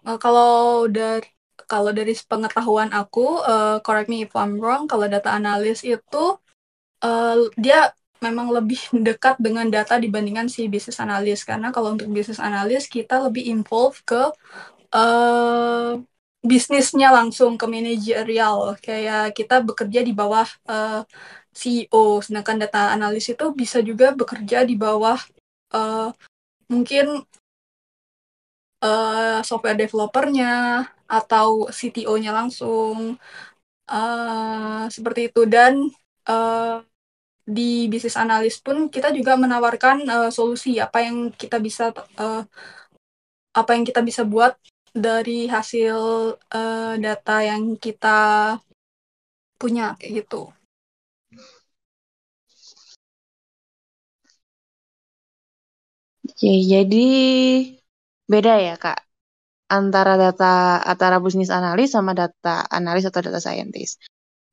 [0.06, 1.28] uh, kalau dari
[1.68, 6.24] kalau dari pengetahuan aku, uh, correct me if I'm wrong, kalau data analis itu
[7.04, 12.42] uh, dia memang lebih dekat dengan data dibandingkan si bisnis analis karena kalau untuk bisnis
[12.42, 14.30] analis kita lebih involve ke
[14.94, 15.98] uh,
[16.42, 18.78] bisnisnya langsung ke manajerial.
[18.80, 21.02] Kayak kita bekerja di bawah uh,
[21.54, 25.18] CEO, sedangkan data analis itu bisa juga bekerja di bawah
[25.74, 26.10] uh,
[26.70, 27.26] mungkin
[28.82, 33.18] uh, software developernya atau CTO-nya langsung.
[33.88, 35.42] Uh, seperti itu.
[35.48, 35.88] Dan
[36.28, 36.84] uh,
[37.48, 41.88] di bisnis analis pun kita juga menawarkan uh, solusi apa yang kita bisa
[42.20, 42.44] uh,
[43.56, 44.52] apa yang kita bisa buat
[44.92, 45.96] dari hasil
[46.36, 48.20] uh, data yang kita
[49.56, 50.52] punya kayak gitu.
[56.28, 57.06] Oke, jadi
[58.28, 59.08] beda ya kak
[59.72, 64.00] antara data antara bisnis analis sama data analis atau data scientist.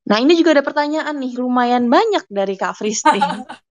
[0.05, 3.17] Nah, ini juga ada pertanyaan nih, lumayan banyak dari Kak Fristi.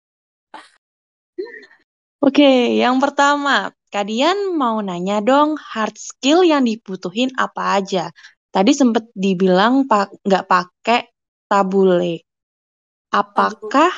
[2.25, 8.11] Oke, yang pertama, kalian mau nanya dong, hard skill yang dibutuhin apa aja?
[8.49, 11.01] Tadi sempat dibilang pak nggak pakai
[11.47, 12.25] tabule.
[13.13, 13.93] Apakah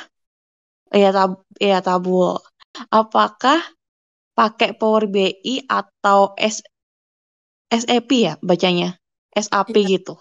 [0.90, 2.36] ya tab ya tabul?
[2.92, 3.62] Apakah
[4.36, 6.60] pakai Power BI atau S
[7.72, 8.98] SAP ya bacanya?
[9.32, 9.96] SAP ya.
[9.96, 10.18] gitu.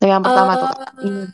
[0.00, 0.90] Yang pertama uh, tuh Kak.
[1.00, 1.26] Hmm.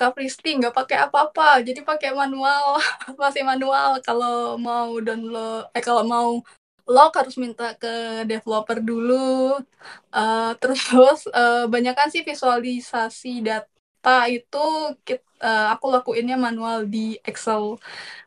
[0.00, 2.80] Kak Pristi nggak pakai apa-apa, jadi pakai manual,
[3.20, 4.00] masih manual.
[4.00, 6.40] Kalau mau download, eh kalau mau
[6.90, 9.60] log harus minta ke developer dulu.
[10.08, 14.64] Uh, terus uh, banyak kan sih visualisasi data itu
[15.04, 17.76] kita, uh, aku lakuinnya manual di Excel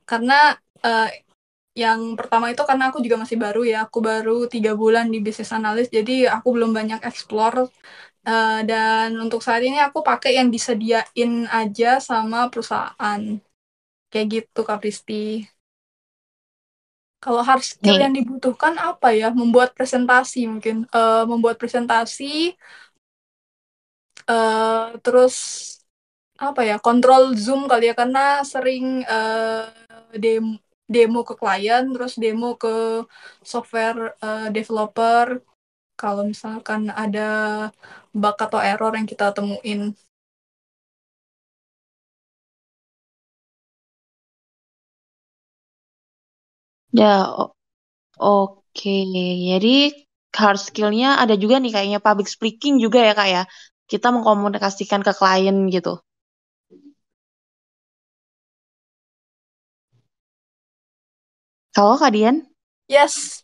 [0.05, 1.09] karena uh,
[1.73, 5.49] yang pertama itu karena aku juga masih baru ya aku baru tiga bulan di bisnis
[5.49, 7.65] analis jadi aku belum banyak explore
[8.23, 13.21] Uh, dan untuk saat ini aku pakai yang disediain aja sama perusahaan.
[14.07, 15.43] Kayak gitu Kak Pristi.
[17.19, 18.03] Kalau hard skill Nih.
[18.07, 19.31] yang dibutuhkan apa ya?
[19.31, 20.87] Membuat presentasi mungkin.
[20.91, 22.55] Uh, membuat presentasi.
[24.23, 25.35] Uh, terus
[26.39, 26.79] apa ya?
[26.79, 29.67] Kontrol Zoom kali ya karena sering uh,
[30.15, 33.07] demo demo ke klien, terus demo ke
[33.41, 35.41] software uh, developer
[35.99, 37.19] kalau misalkan ada
[38.21, 39.79] bug atau error yang kita temuin.
[46.93, 47.07] Ya,
[48.19, 48.61] oke.
[48.73, 49.01] Okay.
[49.51, 49.75] Jadi
[50.39, 53.43] hard skill-nya ada juga nih kayaknya public speaking juga ya kak ya.
[53.91, 55.93] Kita mengkomunikasikan ke klien gitu.
[61.75, 62.37] Kalau Kak Dian?
[62.89, 63.43] Yes.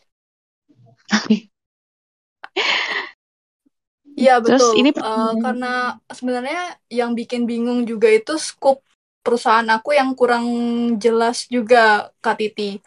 [4.19, 4.59] Iya betul.
[4.59, 8.83] Terus ini uh, karena sebenarnya yang bikin bingung juga itu scoop
[9.23, 10.45] perusahaan aku yang kurang
[10.99, 12.83] jelas juga Kak Titi.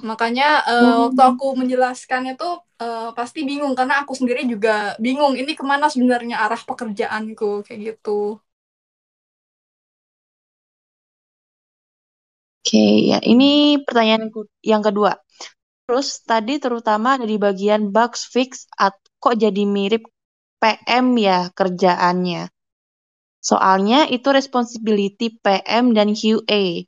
[0.00, 1.00] Makanya uh, hmm.
[1.08, 2.48] waktu aku menjelaskan itu
[2.80, 7.80] uh, pasti bingung karena aku sendiri juga bingung ini ke mana sebenarnya arah pekerjaanku kayak
[7.96, 8.36] gitu.
[12.60, 14.28] Oke, ya ini pertanyaan
[14.60, 15.16] yang kedua.
[15.90, 18.70] Terus tadi terutama di bagian bugs fix
[19.18, 20.06] kok jadi mirip
[20.62, 22.46] PM ya kerjaannya.
[23.42, 26.86] Soalnya itu responsibility PM dan QA.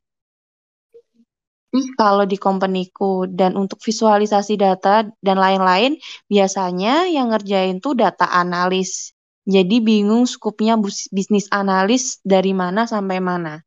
[1.99, 5.99] Kalau di companyku dan untuk visualisasi data dan lain-lain,
[6.31, 9.11] biasanya yang ngerjain tuh data analis.
[9.43, 10.79] Jadi bingung skupnya
[11.11, 13.59] bisnis analis dari mana sampai mana.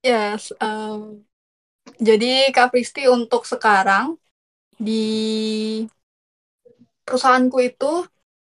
[0.00, 1.28] Yes, um,
[2.00, 4.16] jadi Kak Pristi untuk sekarang
[4.80, 5.84] di
[7.04, 7.92] perusahaanku itu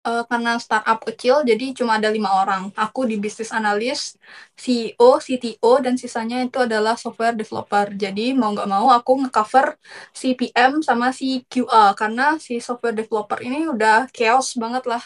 [0.09, 2.63] uh, karena startup kecil jadi cuma ada lima orang.
[2.75, 4.19] Aku di bisnis analis,
[4.59, 7.95] CEO, CTO dan sisanya itu adalah software developer.
[7.95, 9.77] Jadi mau nggak mau aku ngecover
[10.13, 15.03] CPM sama si QA karena si software developer ini udah chaos banget lah.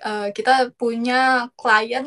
[0.00, 2.06] Uh, kita punya klien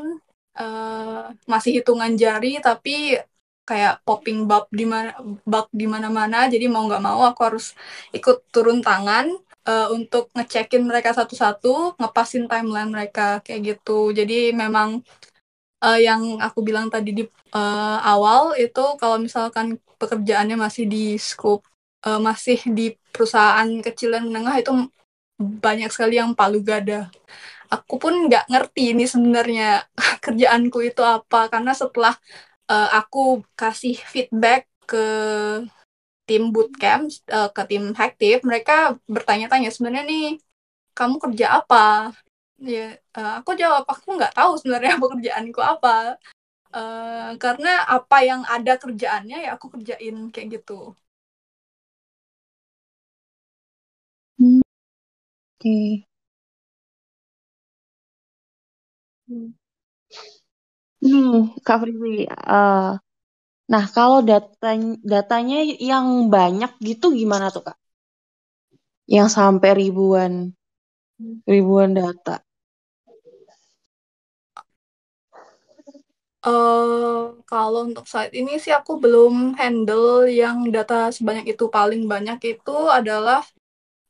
[0.57, 3.21] uh, masih hitungan jari tapi
[3.69, 5.11] kayak popping bug di mana
[5.43, 6.47] bug di mana-mana.
[6.53, 7.65] Jadi mau nggak mau aku harus
[8.13, 9.33] ikut turun tangan
[9.65, 14.13] uh, untuk ngecekin mereka satu-satu ngepasin timeline mereka kayak gitu.
[14.13, 15.01] Jadi memang
[15.85, 17.23] uh, yang aku bilang tadi di
[17.53, 21.65] uh, awal itu kalau misalkan pekerjaannya masih di scope
[22.05, 24.71] uh, masih di perusahaan kecil dan menengah itu
[25.39, 27.11] banyak sekali yang palu gada.
[27.67, 29.83] Aku pun nggak ngerti ini sebenarnya
[30.23, 31.51] kerjaanku itu apa.
[31.51, 32.13] Karena setelah
[32.69, 35.05] uh, aku kasih feedback ke
[36.25, 40.27] tim bootcamp uh, ke tim aktif mereka bertanya-tanya sebenarnya nih
[40.97, 42.13] kamu kerja apa
[42.57, 46.17] ya uh, aku jawab aku nggak tahu sebenarnya pekerjaanku apa
[46.73, 50.95] uh, karena apa yang ada kerjaannya ya aku kerjain kayak gitu
[54.39, 54.61] hmm.
[54.61, 56.05] oke okay.
[59.27, 59.64] hmm.
[61.05, 62.97] Hmm, Kak Frizi, uh,
[63.71, 65.57] nah kalau datanya, datanya
[65.91, 67.77] yang banyak gitu gimana tuh Kak?
[69.05, 70.33] Yang sampai ribuan,
[71.45, 72.41] ribuan data.
[76.45, 81.69] Uh, kalau untuk saat ini sih aku belum handle yang data sebanyak itu.
[81.69, 83.41] Paling banyak itu adalah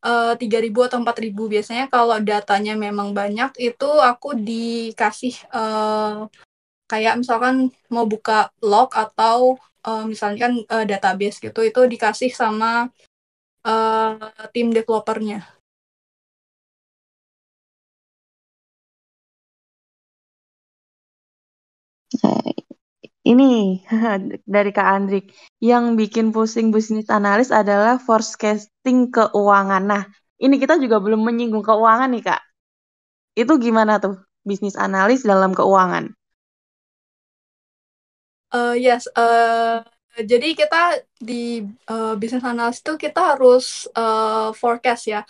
[0.03, 1.47] uh, 3.000 atau 4.000.
[1.47, 6.27] Biasanya kalau datanya memang banyak, itu aku dikasih uh,
[6.95, 12.87] kayak misalkan mau buka log atau uh, misalkan uh, database gitu, itu dikasih sama
[13.67, 14.15] uh,
[14.55, 15.43] tim developernya.
[23.25, 23.81] ini
[24.55, 29.83] dari Kak Andrik yang bikin pusing bisnis analis adalah forecasting keuangan.
[29.83, 30.03] Nah,
[30.37, 32.41] ini kita juga belum menyinggung keuangan nih Kak.
[33.35, 36.13] Itu gimana tuh bisnis analis dalam keuangan?
[38.55, 39.83] Uh, yes, uh,
[40.15, 45.27] jadi kita di uh, bisnis analis itu kita harus uh, forecast ya.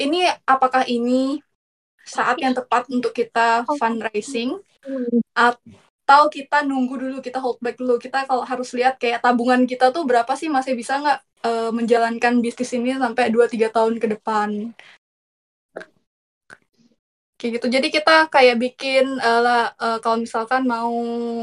[0.00, 1.44] Ini apakah ini
[2.00, 4.56] saat yang tepat untuk kita fundraising?
[5.36, 8.00] Atau kita nunggu dulu kita hold back dulu?
[8.00, 10.48] Kita kalau harus lihat kayak tabungan kita tuh berapa sih?
[10.48, 14.72] Masih bisa nggak uh, menjalankan bisnis ini sampai 2-3 tahun ke depan
[17.38, 17.66] kayak gitu.
[17.76, 20.92] Jadi kita kayak bikin uh, uh, kalau misalkan mau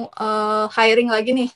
[0.09, 1.49] uh, hiring lagi nih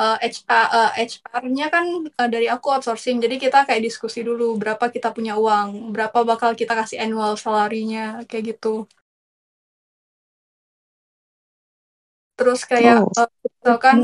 [0.00, 1.86] uh, HR uh, HR-nya kan
[2.20, 3.20] uh, dari aku outsourcing.
[3.24, 8.24] Jadi kita kayak diskusi dulu berapa kita punya uang berapa bakal kita kasih annual salarinya
[8.28, 8.88] kayak gitu.
[12.36, 13.12] Terus kayak oh.
[13.20, 13.98] uh, misalkan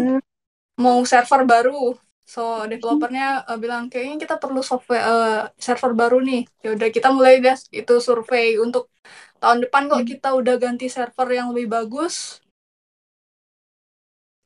[0.77, 6.43] mau server baru so developernya uh, bilang kayaknya kita perlu software uh, server baru nih.
[6.61, 8.59] Ya udah kita mulai guys itu survei.
[8.59, 8.91] Untuk
[9.39, 10.11] tahun depan kok hmm.
[10.11, 12.43] kita udah ganti server yang lebih bagus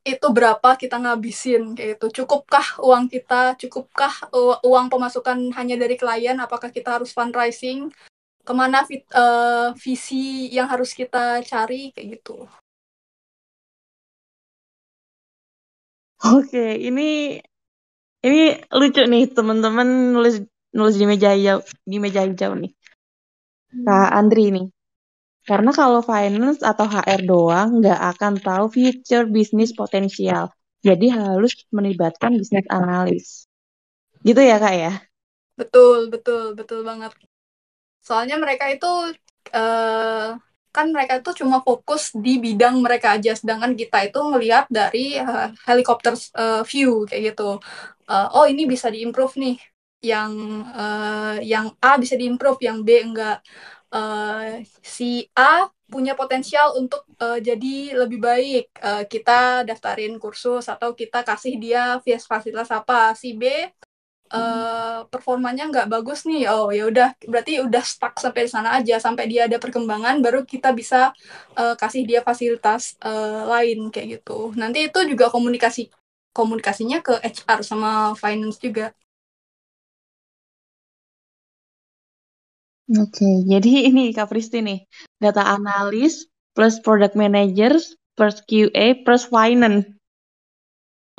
[0.01, 3.53] itu berapa kita ngabisin kayak itu cukupkah uang kita?
[3.61, 4.33] Cukupkah
[4.65, 6.37] uang pemasukan hanya dari klien?
[6.41, 7.93] Apakah kita harus fundraising?
[8.41, 11.93] Ke mana fit, uh, visi yang harus kita cari?
[11.93, 12.49] Kayak gitu.
[16.21, 17.41] Oke, ini
[18.21, 22.71] ini lucu nih teman-teman nulis nulis di meja hijau di meja hijau nih.
[23.71, 24.17] Kak hmm.
[24.19, 24.67] Andri nih.
[25.41, 30.53] Karena kalau finance atau HR doang nggak akan tahu future bisnis potensial.
[30.85, 33.49] Jadi harus melibatkan bisnis analis.
[34.21, 34.93] Gitu ya kak ya?
[35.57, 37.13] Betul, betul, betul banget.
[38.01, 39.17] Soalnya mereka itu
[39.53, 40.37] uh,
[40.71, 45.51] kan mereka itu cuma fokus di bidang mereka aja sedangkan kita itu ngelihat dari uh,
[45.67, 47.59] helikopter uh, view kayak gitu.
[48.07, 49.57] Uh, oh ini bisa diimprove nih.
[50.01, 50.33] Yang
[50.73, 53.43] uh, yang A bisa diimprove yang B enggak.
[53.91, 58.65] Uh, si A punya potensial untuk uh, jadi lebih baik.
[58.79, 63.11] Uh, kita daftarin kursus atau kita kasih dia fasilitas apa.
[63.13, 63.67] Si B
[64.33, 69.27] uh, performanya nggak bagus nih oh ya udah berarti udah stuck sampai sana aja sampai
[69.31, 71.11] dia ada perkembangan baru kita bisa
[71.59, 75.91] uh, kasih dia fasilitas uh, lain kayak gitu nanti itu juga komunikasi
[76.31, 78.95] komunikasinya ke HR sama finance juga
[82.91, 84.83] Oke, jadi ini Kak Pristi nih,
[85.23, 89.87] data analis plus product managers plus QA plus finance.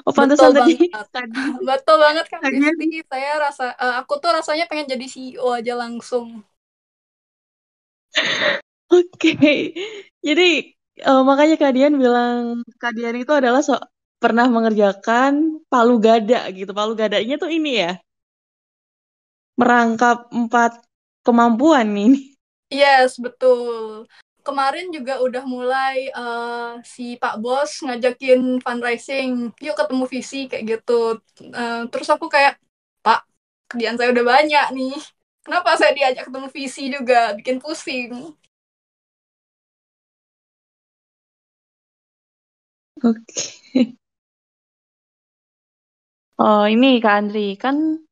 [0.02, 0.90] Oh, pantesan tadi.
[0.90, 1.30] Tadi.
[1.68, 3.06] Betul banget kan Kristi.
[3.06, 6.42] Saya rasa uh, aku tuh rasanya pengen jadi CEO aja langsung.
[8.92, 9.38] Oke.
[9.38, 9.60] Okay.
[10.20, 10.74] Jadi
[11.06, 13.78] uh, makanya Kadian bilang Kadian itu adalah so
[14.18, 16.74] pernah mengerjakan palu gada gitu.
[16.74, 17.92] Palu gadanya tuh ini ya.
[19.54, 20.82] Merangkap empat
[21.22, 22.34] kemampuan nih.
[22.72, 24.08] Yes, betul
[24.42, 31.22] kemarin juga udah mulai uh, si Pak Bos ngajakin fundraising, yuk ketemu visi kayak gitu.
[31.54, 32.58] Uh, terus aku kayak,
[33.06, 33.24] Pak,
[33.70, 34.98] kerjaan saya udah banyak nih.
[35.42, 38.34] Kenapa saya diajak ketemu visi juga, bikin pusing.
[43.02, 43.18] Oke.
[43.26, 43.98] Okay.
[46.42, 48.02] Oh, ini Kak Andri, kan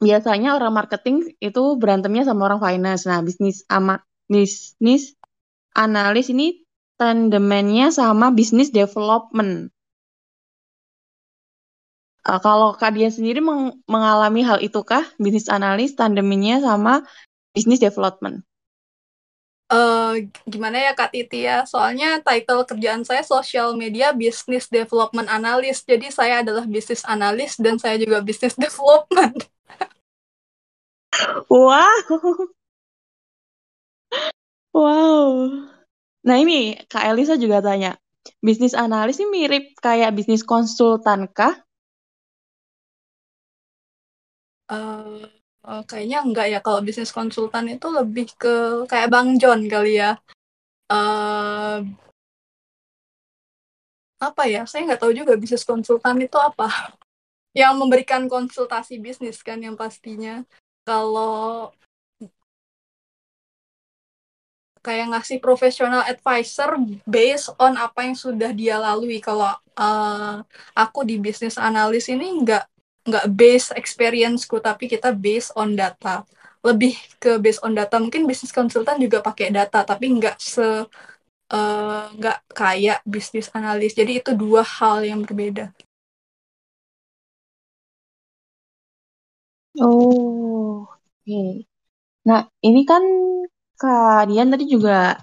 [0.00, 3.04] biasanya orang marketing itu berantemnya sama orang finance.
[3.08, 5.16] Nah, bisnis ama bisnis
[5.74, 6.64] analis ini
[6.96, 9.74] tandemennya sama bisnis development.
[12.24, 15.04] Uh, kalau Kak Dian sendiri meng mengalami hal itu kah?
[15.20, 17.04] Bisnis analis tandemennya sama
[17.52, 18.40] bisnis development?
[19.68, 21.68] Uh, gimana ya Kak Titi ya?
[21.68, 25.84] Soalnya title kerjaan saya social media business development analyst.
[25.84, 29.44] Jadi saya adalah bisnis analis dan saya juga bisnis development.
[31.52, 32.53] wow.
[34.74, 35.54] Wow.
[36.26, 37.94] Nah ini Kak Elisa juga tanya,
[38.42, 41.54] bisnis analis ini mirip kayak bisnis konsultan kah?
[44.66, 45.22] Uh,
[45.86, 46.58] kayaknya enggak ya.
[46.58, 50.18] Kalau bisnis konsultan itu lebih ke kayak Bang John kali ya.
[50.90, 51.86] Uh,
[54.18, 56.66] apa ya saya nggak tahu juga bisnis konsultan itu apa
[57.60, 60.42] yang memberikan konsultasi bisnis kan yang pastinya
[60.82, 61.70] kalau
[64.84, 66.76] kayak ngasih professional advisor
[67.08, 69.18] based on apa yang sudah dia lalui.
[69.24, 69.48] Kalau
[69.80, 70.36] uh,
[70.76, 72.64] aku di bisnis analis ini nggak
[73.08, 76.28] nggak base experienceku tapi kita based on data.
[76.60, 77.96] Lebih ke based on data.
[77.96, 80.84] Mungkin bisnis konsultan juga pakai data tapi nggak se
[81.54, 83.96] uh, nggak kayak bisnis analis.
[83.96, 85.72] Jadi itu dua hal yang berbeda.
[89.80, 91.24] Oh oke.
[91.24, 91.66] Okay.
[92.28, 93.02] nah ini kan
[93.80, 95.18] Kak Dian tadi juga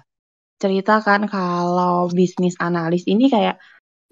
[0.62, 3.58] ceritakan kalau bisnis analis ini kayak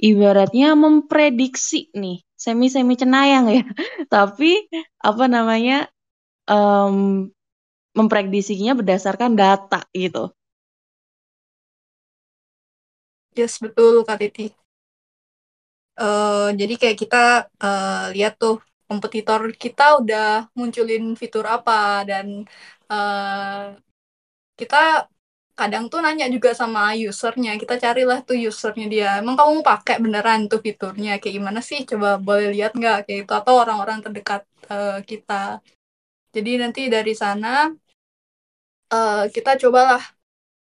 [0.01, 3.63] ibaratnya memprediksi nih semi-semi cenayang ya.
[4.15, 4.67] Tapi
[5.01, 5.87] apa namanya
[6.49, 7.29] um,
[7.95, 10.33] memprediksinya berdasarkan data gitu.
[13.39, 14.51] Yes betul Kak Titi.
[16.01, 17.17] Uh, jadi kayak kita
[17.61, 18.57] uh, lihat tuh
[18.89, 22.27] kompetitor kita udah munculin fitur apa dan
[22.89, 23.77] uh,
[24.61, 25.09] kita
[25.61, 29.09] kadang tuh nanya juga sama usernya kita carilah tuh usernya dia.
[29.21, 31.21] Emang kamu pakai beneran tuh fiturnya?
[31.21, 31.85] Kayak gimana sih?
[31.91, 32.99] Coba boleh lihat nggak?
[33.07, 34.43] Kayak itu atau orang-orang terdekat
[34.73, 35.61] uh, kita.
[36.35, 37.69] Jadi nanti dari sana
[38.95, 40.03] uh, kita cobalah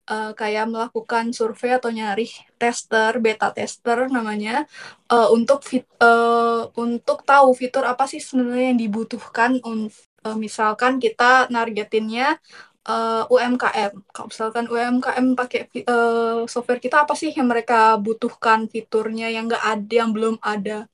[0.09, 2.26] uh, kayak melakukan survei atau nyari
[2.57, 4.64] tester beta tester namanya
[5.12, 11.46] uh, untuk fit, uh, untuk tahu fitur apa sih sebenarnya yang dibutuhkan uh, misalkan kita
[11.53, 12.40] nargetinnya
[12.89, 13.93] uh, eh, UMKM.
[14.11, 19.64] Kalau misalkan UMKM pakai uh, software kita apa sih yang mereka butuhkan fiturnya yang nggak
[19.64, 20.89] ada, yang belum ada,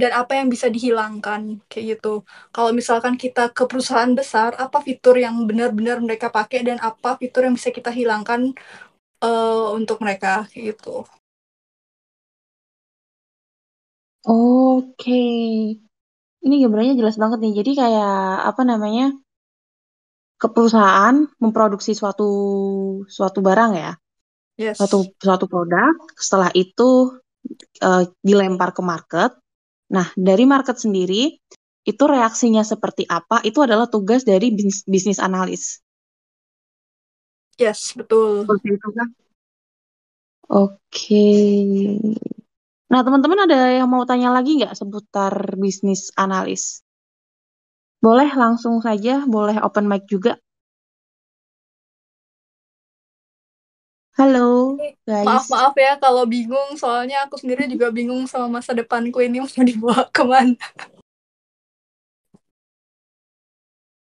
[0.00, 2.24] dan apa yang bisa dihilangkan kayak gitu.
[2.54, 7.44] Kalau misalkan kita ke perusahaan besar, apa fitur yang benar-benar mereka pakai dan apa fitur
[7.48, 8.56] yang bisa kita hilangkan
[9.20, 11.04] uh, untuk mereka kayak gitu.
[14.24, 15.20] Oke,
[16.40, 17.60] ini gambarnya jelas banget nih.
[17.60, 19.23] Jadi kayak apa namanya?
[20.44, 22.28] Ke perusahaan memproduksi suatu
[23.08, 23.92] suatu barang ya,
[24.60, 24.76] yes.
[24.76, 25.96] suatu suatu produk.
[26.20, 27.16] Setelah itu
[27.80, 29.32] uh, dilempar ke market.
[29.88, 31.40] Nah, dari market sendiri
[31.88, 33.40] itu reaksinya seperti apa?
[33.40, 35.80] Itu adalah tugas dari bisnis, bisnis analis.
[37.56, 38.44] Yes, betul.
[38.44, 39.08] Seperti itu kan?
[40.52, 41.28] Oke.
[42.92, 46.84] Nah, teman-teman ada yang mau tanya lagi nggak seputar bisnis analis?
[48.04, 50.36] Boleh langsung saja, boleh open mic juga.
[54.12, 54.76] Halo,
[55.08, 55.24] guys.
[55.24, 60.04] Maaf-maaf ya kalau bingung, soalnya aku sendiri juga bingung sama masa depanku ini mau dibawa
[60.16, 60.60] ke mana.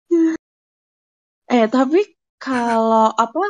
[1.51, 1.99] Eh, tapi
[2.39, 3.43] kalau apa?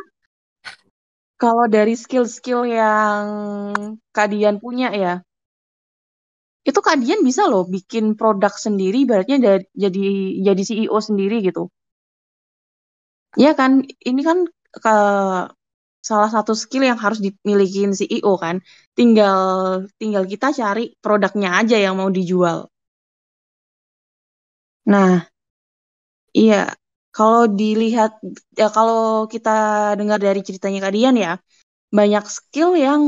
[1.38, 3.26] Kalau dari skill-skill yang
[4.10, 5.22] kalian punya ya,
[6.70, 9.38] itu kalian bisa loh bikin produk sendiri, ibaratnya
[9.84, 10.05] jadi
[10.47, 11.64] jadi CEO sendiri gitu.
[13.43, 13.72] Ya kan,
[14.09, 14.38] ini kan
[14.84, 14.91] ke
[16.09, 18.55] salah satu skill yang harus dimiliki CEO kan.
[18.97, 19.39] Tinggal
[20.01, 22.68] tinggal kita cari produknya aja yang mau dijual.
[24.86, 25.26] Nah,
[26.38, 26.55] iya,
[27.16, 28.12] kalau dilihat
[28.59, 29.49] ya kalau kita
[29.99, 31.32] dengar dari ceritanya kalian ya,
[31.97, 33.01] banyak skill yang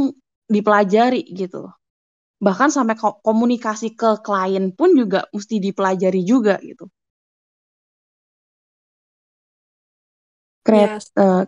[0.56, 1.58] dipelajari gitu
[2.44, 6.92] bahkan sampai komunikasi ke klien pun juga mesti dipelajari juga gitu.
[10.64, 11.12] Kret, yes.
[11.20, 11.44] uh,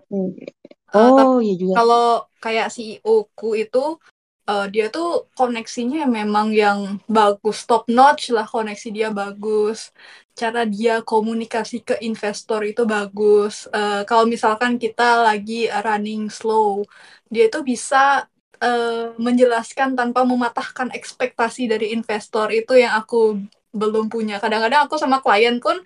[0.96, 1.74] oh iya juga.
[1.84, 2.08] Kalau
[2.40, 4.00] kayak CEO ku itu
[4.48, 9.92] uh, dia tuh koneksinya memang yang bagus, top notch lah koneksi dia bagus.
[10.36, 13.72] Cara dia komunikasi ke investor itu bagus.
[13.72, 16.84] Uh, kalau misalkan kita lagi running slow,
[17.32, 18.28] dia tuh bisa
[18.62, 23.40] uh, menjelaskan tanpa mematahkan ekspektasi dari investor itu yang aku
[23.76, 24.40] belum punya.
[24.44, 25.78] Kadang-kadang aku sama klien pun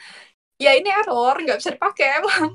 [0.62, 2.52] ya ini error nggak bisa dipakai emang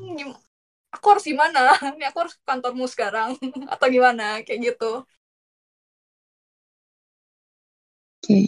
[0.94, 1.74] aku harus gimana?
[1.98, 3.34] Ini aku harus ke kantormu sekarang
[3.74, 4.40] atau gimana?
[4.46, 5.02] Kayak gitu.
[8.22, 8.38] Oke.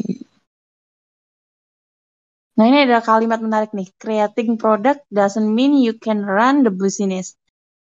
[2.57, 3.89] Nah ini ada kalimat menarik nih.
[4.03, 7.37] Creating product doesn't mean you can run the business.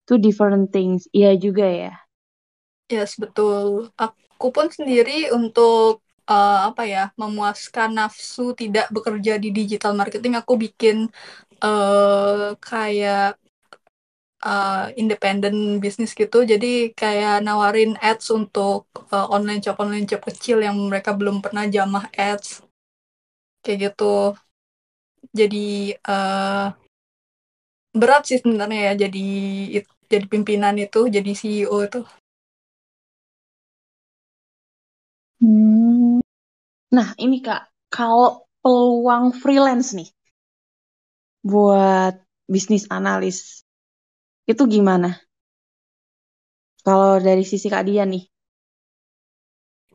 [0.09, 1.07] Two different things.
[1.15, 1.93] Iya juga ya
[2.89, 3.93] Yes, betul.
[4.01, 10.53] Aku pun sendiri untuk uh, apa ya memuaskan nafsu tidak bekerja di digital marketing, aku
[10.65, 10.97] bikin
[11.61, 13.37] uh, kayak
[14.45, 16.39] uh, independent bisnis gitu.
[16.53, 21.65] Jadi kayak nawarin ads untuk uh, online shop online shop kecil yang mereka belum pernah
[21.69, 22.65] jamah ads,
[23.63, 24.35] kayak gitu.
[25.39, 26.73] Jadi uh,
[28.01, 29.27] berat sih sebenarnya ya jadi
[30.09, 32.01] jadi pimpinan itu, jadi CEO itu.
[35.41, 36.21] Hmm.
[36.97, 37.63] Nah, ini Kak,
[37.95, 38.31] kalau
[38.63, 40.09] peluang freelance nih
[41.51, 42.15] buat
[42.53, 43.63] bisnis analis,
[44.51, 45.09] itu gimana?
[46.87, 48.25] Kalau dari sisi Kak Dian nih.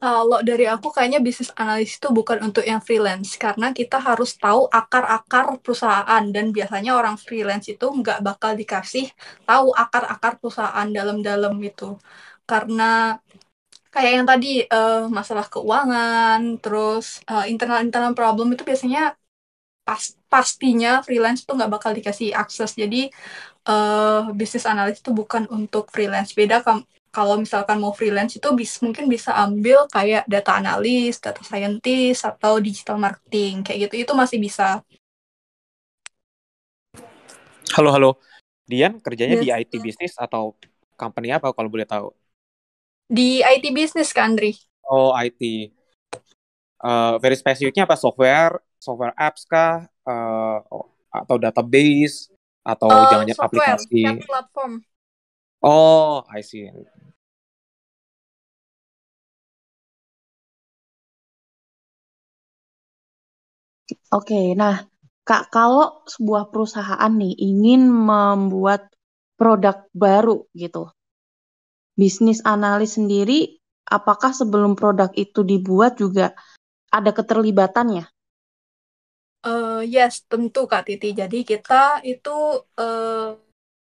[0.03, 4.67] Kalau dari aku kayaknya bisnis analis itu bukan untuk yang freelance karena kita harus tahu
[4.79, 9.05] akar-akar perusahaan dan biasanya orang freelance itu nggak bakal dikasih
[9.47, 11.95] tahu akar-akar perusahaan dalam-dalam itu
[12.49, 13.15] karena
[13.93, 19.13] kayak yang tadi uh, masalah keuangan terus uh, internal internal problem itu biasanya
[19.85, 23.13] pas pastinya freelance itu nggak bakal dikasih akses jadi
[23.69, 26.65] uh, bisnis analis itu bukan untuk freelance beda
[27.13, 32.57] kalau misalkan mau freelance itu bis, mungkin bisa ambil kayak data analis, data scientist, atau
[32.57, 33.61] digital marketing.
[33.61, 34.81] Kayak gitu, itu masih bisa.
[37.77, 38.17] Halo, halo.
[38.65, 39.45] Dian kerjanya yes.
[39.45, 40.57] di IT bisnis atau
[40.97, 42.09] company apa kalau boleh tahu?
[43.13, 44.57] Di IT bisnis, kan, Andri?
[44.89, 45.69] Oh, IT.
[46.81, 47.93] Uh, very spesifiknya apa?
[47.93, 49.85] Software, software apps kah?
[50.01, 50.59] Uh,
[51.13, 52.33] atau database?
[52.65, 54.01] Atau uh, jangan-jangan aplikasi?
[54.25, 54.81] platform.
[55.61, 56.73] Oh, I see.
[64.09, 64.89] Oke, nah
[65.23, 68.91] Kak, kalau sebuah perusahaan nih ingin membuat
[69.39, 70.91] produk baru gitu,
[71.93, 76.33] bisnis analis sendiri, apakah sebelum produk itu dibuat juga
[76.89, 78.09] ada keterlibatannya?
[79.43, 81.11] Uh, yes, tentu Kak Titi.
[81.11, 83.35] Jadi kita itu uh,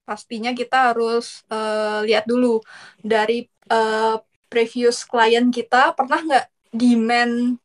[0.06, 2.62] pastinya kita harus uh, lihat dulu
[3.02, 4.18] dari uh,
[4.50, 7.58] previous klien kita pernah nggak demand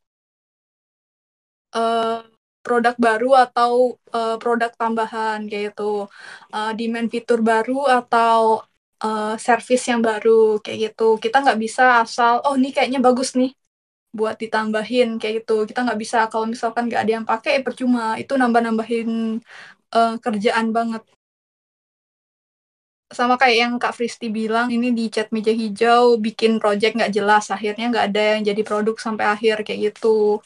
[1.77, 2.21] uh,
[2.61, 6.09] produk baru atau uh, produk tambahan kayak gitu
[6.53, 8.65] uh, demand fitur baru atau
[9.05, 11.17] uh, service yang baru kayak gitu.
[11.25, 13.53] Kita nggak bisa asal oh ini kayaknya bagus nih
[14.11, 15.65] buat ditambahin kayak gitu.
[15.69, 18.19] Kita nggak bisa kalau misalkan nggak ada yang pakai percuma.
[18.23, 19.41] Itu nambah nambahin
[19.95, 21.03] uh, kerjaan banget.
[23.11, 27.51] Sama kayak yang Kak Fristi bilang ini di chat meja hijau bikin project nggak jelas
[27.51, 30.39] akhirnya nggak ada yang jadi produk sampai akhir kayak gitu.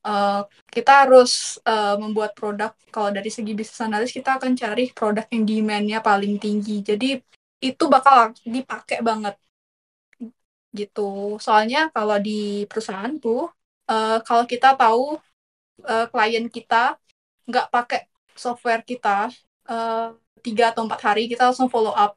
[0.00, 2.72] Uh, kita harus uh, membuat produk.
[2.88, 6.80] Kalau dari segi bisnis analis kita akan cari produk yang demand-nya paling tinggi.
[6.80, 7.20] Jadi
[7.60, 9.36] itu bakal dipakai banget.
[10.72, 11.36] Gitu.
[11.44, 13.50] Soalnya kalau di perusahaan tuh
[13.90, 15.18] uh, kalau kita tahu
[15.84, 16.96] uh, klien kita
[17.48, 18.00] nggak pakai
[18.36, 19.28] software kita
[20.40, 22.16] tiga uh, atau empat hari kita langsung follow up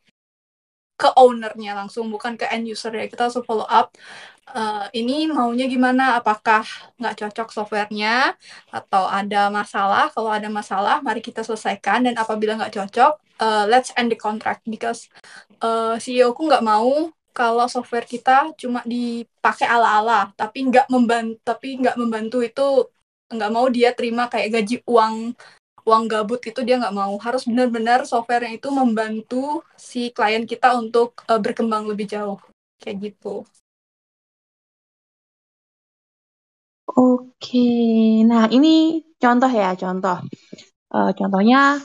[0.93, 3.91] ke ownernya langsung bukan ke end user ya kita langsung follow up
[4.51, 6.19] uh, ini maunya gimana?
[6.19, 6.67] Apakah
[6.99, 8.35] nggak cocok softwarenya?
[8.73, 10.11] Atau ada masalah?
[10.11, 12.03] Kalau ada masalah mari kita selesaikan.
[12.03, 14.67] Dan apabila nggak cocok uh, let's end the contract.
[14.67, 15.07] Because
[15.63, 20.35] uh, CEO ku nggak mau kalau software kita cuma dipakai ala-ala.
[20.35, 22.67] Tapi nggak membantu tapi nggak membantu itu
[23.33, 25.33] nggak mau dia terima kayak gaji uang
[25.83, 27.13] uang gabut itu dia nggak mau.
[27.19, 32.39] Harus benar-benar software itu membantu si klien kita untuk uh, berkembang lebih jauh.
[32.79, 33.47] Kayak gitu.
[36.93, 37.57] Oke,
[38.29, 40.21] nah ini contoh ya contoh.
[40.93, 41.81] Uh, contohnya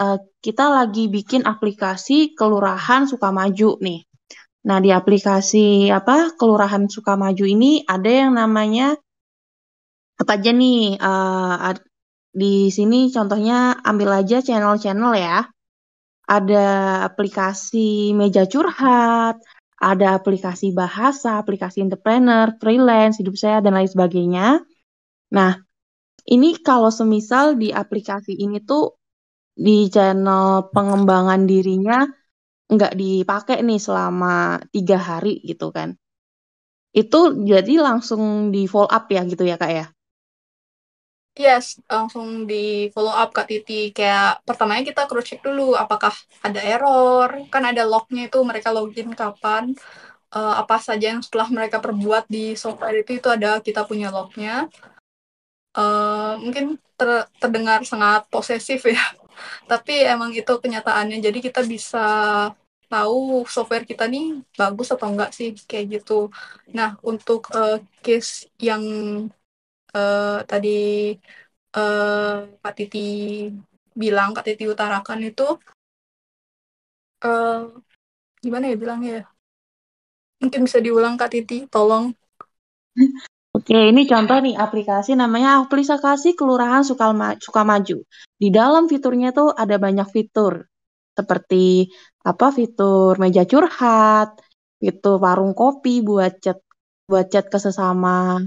[0.00, 4.00] uh, kita lagi bikin aplikasi Kelurahan Sukamaju nih.
[4.64, 8.96] Nah di aplikasi apa Kelurahan Sukamaju ini ada yang namanya
[10.16, 10.96] apa aja nih?
[10.96, 11.76] Uh,
[12.32, 15.44] di sini contohnya ambil aja channel-channel ya.
[16.24, 16.64] Ada
[17.12, 19.36] aplikasi meja curhat,
[19.92, 24.64] ada aplikasi bahasa, aplikasi entrepreneur, freelance, hidup saya, dan lain sebagainya.
[25.36, 25.60] Nah,
[26.24, 28.96] ini kalau semisal di aplikasi ini tuh
[29.54, 32.02] di channel pengembangan dirinya
[32.64, 35.94] nggak dipakai nih selama tiga hari gitu kan.
[36.90, 39.93] Itu jadi langsung di follow up ya gitu ya kak ya?
[41.34, 43.90] Yes, langsung di follow up Kak Titi.
[43.90, 46.14] Kayak pertamanya kita cross check dulu apakah
[46.46, 49.74] ada error, kan ada lognya itu mereka login kapan,
[50.30, 54.70] uh, apa saja yang setelah mereka perbuat di software itu itu ada kita punya lognya.
[55.74, 59.02] Uh, mungkin ter terdengar sangat posesif ya,
[59.70, 61.18] tapi emang itu kenyataannya.
[61.18, 62.06] Jadi kita bisa
[62.86, 66.30] tahu software kita nih bagus atau enggak sih kayak gitu.
[66.78, 68.82] Nah untuk uh, case yang
[69.94, 71.14] uh, tadi
[71.78, 73.48] uh, Kak Titi
[73.94, 75.46] bilang, Kak Titi utarakan itu
[77.24, 77.70] uh,
[78.42, 79.24] gimana ya bilangnya ya?
[80.42, 82.12] Mungkin bisa diulang Kak Titi, tolong.
[83.54, 88.02] Oke, ini contoh nih aplikasi namanya aplikasi Kelurahan Sukama, Sukamaju.
[88.34, 90.66] Di dalam fiturnya tuh ada banyak fitur
[91.14, 91.86] seperti
[92.26, 94.42] apa fitur meja curhat,
[94.82, 96.58] fitur warung kopi buat chat
[97.06, 98.42] buat chat ke sesama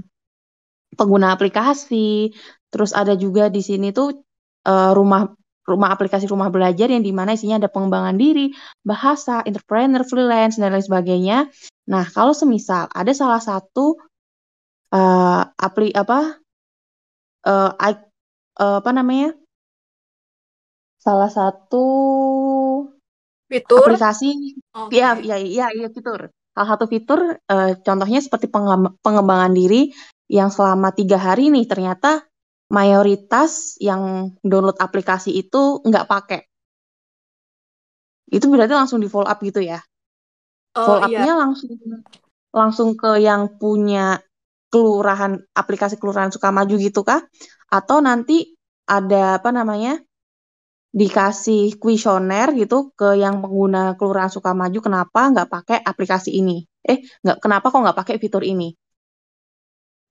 [0.94, 2.32] pengguna aplikasi.
[2.68, 4.24] Terus ada juga di sini tuh
[4.68, 5.28] uh, rumah
[5.68, 10.72] rumah aplikasi rumah belajar yang di mana isinya ada pengembangan diri, bahasa, entrepreneur, freelance dan
[10.72, 11.38] lain sebagainya.
[11.92, 14.00] Nah, kalau semisal ada salah satu
[14.92, 16.40] uh, apli apa
[17.44, 17.92] uh, I,
[18.60, 19.36] uh, apa namanya
[20.98, 21.84] salah satu
[23.48, 25.00] fitur aplikasi okay.
[25.00, 28.50] ya ya ya ya fitur salah satu fitur uh, contohnya seperti
[29.00, 29.94] pengembangan diri
[30.28, 32.24] yang selama tiga hari nih ternyata
[32.68, 36.40] mayoritas yang download aplikasi itu nggak pakai.
[38.28, 39.80] Itu berarti langsung di follow up gitu ya?
[40.76, 41.40] Oh, follow up-nya iya.
[41.40, 41.72] langsung
[42.52, 44.20] langsung ke yang punya
[44.68, 47.24] kelurahan aplikasi kelurahan Sukamaju gitu kah?
[47.72, 48.52] Atau nanti
[48.84, 50.00] ada apa namanya?
[50.88, 56.64] dikasih kuesioner gitu ke yang pengguna kelurahan Sukamaju kenapa nggak pakai aplikasi ini?
[56.80, 58.72] Eh, nggak kenapa kok nggak pakai fitur ini?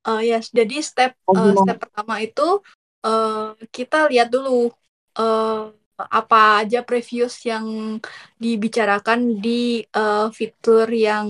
[0.08, 2.64] Uh, yes, jadi step uh, step pertama itu
[3.03, 4.72] uh, kita lihat dulu
[5.20, 7.97] uh, apa aja previous yang
[8.38, 11.28] dibicarakan di uh, fitur yang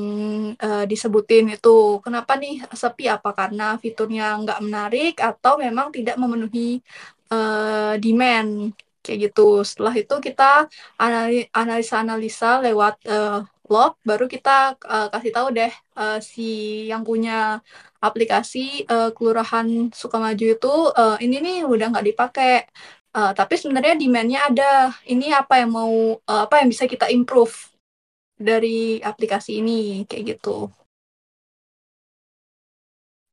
[0.59, 2.03] uh, disebutin itu.
[2.03, 3.07] Kenapa nih sepi?
[3.07, 6.83] Apa karena fiturnya nggak menarik atau memang tidak memenuhi
[7.31, 9.63] uh, demand kayak gitu.
[9.63, 10.67] Setelah itu kita
[11.55, 16.43] analisa-analisa lewat uh, log, baru kita uh, kasih tahu deh uh, si
[16.91, 17.59] yang punya
[17.99, 22.53] aplikasi uh, kelurahan Sukamaju itu uh, ini nih udah nggak dipakai.
[23.17, 24.71] Uh, tapi sebenarnya demandnya ada.
[25.07, 27.55] Ini apa yang mau uh, apa yang bisa kita improve
[28.37, 30.69] dari aplikasi ini kayak gitu.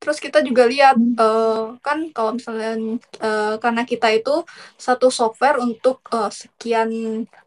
[0.05, 2.77] Terus kita juga lihat uh, kan kalau misalnya
[3.25, 4.45] uh, karena kita itu
[4.77, 6.89] satu software untuk uh, sekian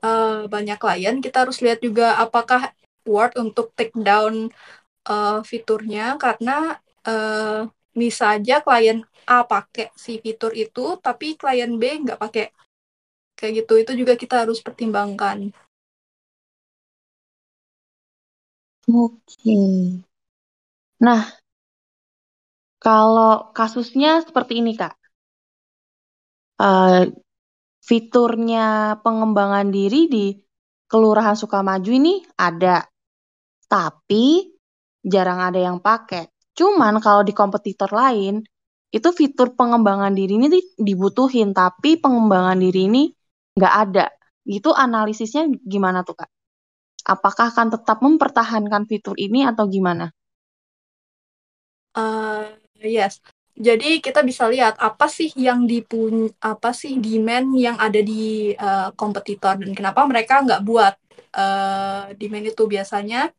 [0.02, 2.74] uh, banyak klien, kita harus lihat juga apakah
[3.08, 4.52] Word untuk take down
[5.08, 6.76] uh, fiturnya karena
[7.08, 7.64] uh,
[7.96, 12.46] bisa aja klien A pakai si fitur itu, tapi klien B nggak pakai.
[13.38, 15.50] Kayak gitu, itu juga kita harus pertimbangkan.
[18.88, 19.58] Oke.
[20.98, 21.22] Nah,
[22.80, 24.94] kalau kasusnya seperti ini, Kak.
[26.58, 27.14] Uh,
[27.84, 30.26] fiturnya pengembangan diri di
[30.90, 32.82] Kelurahan Sukamaju ini ada,
[33.68, 34.56] tapi
[35.04, 36.26] jarang ada yang pakai.
[36.56, 38.42] Cuman kalau di kompetitor lain,
[38.88, 40.48] itu fitur pengembangan diri ini
[40.80, 43.02] dibutuhin, tapi pengembangan diri ini
[43.54, 44.06] nggak ada.
[44.48, 46.30] Itu analisisnya gimana tuh, Kak?
[47.04, 50.10] Apakah akan tetap mempertahankan fitur ini atau gimana?
[51.92, 52.48] Uh,
[52.80, 53.20] yes.
[53.58, 58.94] Jadi kita bisa lihat apa sih yang dipun apa sih demand yang ada di uh,
[58.94, 60.94] kompetitor dan kenapa mereka nggak buat
[61.34, 63.34] uh, demand itu biasanya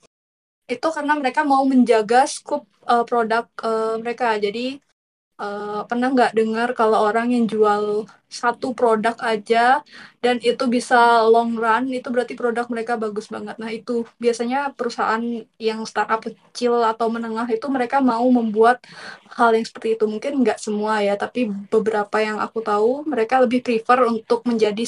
[0.69, 4.37] itu karena mereka mau menjaga scope uh, produk uh, mereka.
[4.37, 4.77] Jadi
[5.39, 9.81] uh, pernah nggak dengar kalau orang yang jual satu produk aja
[10.21, 13.57] dan itu bisa long run, itu berarti produk mereka bagus banget.
[13.57, 15.23] Nah itu biasanya perusahaan
[15.57, 18.85] yang startup kecil atau menengah itu mereka mau membuat
[19.33, 20.05] hal yang seperti itu.
[20.05, 24.83] Mungkin nggak semua ya, tapi beberapa yang aku tahu mereka lebih prefer untuk menjadi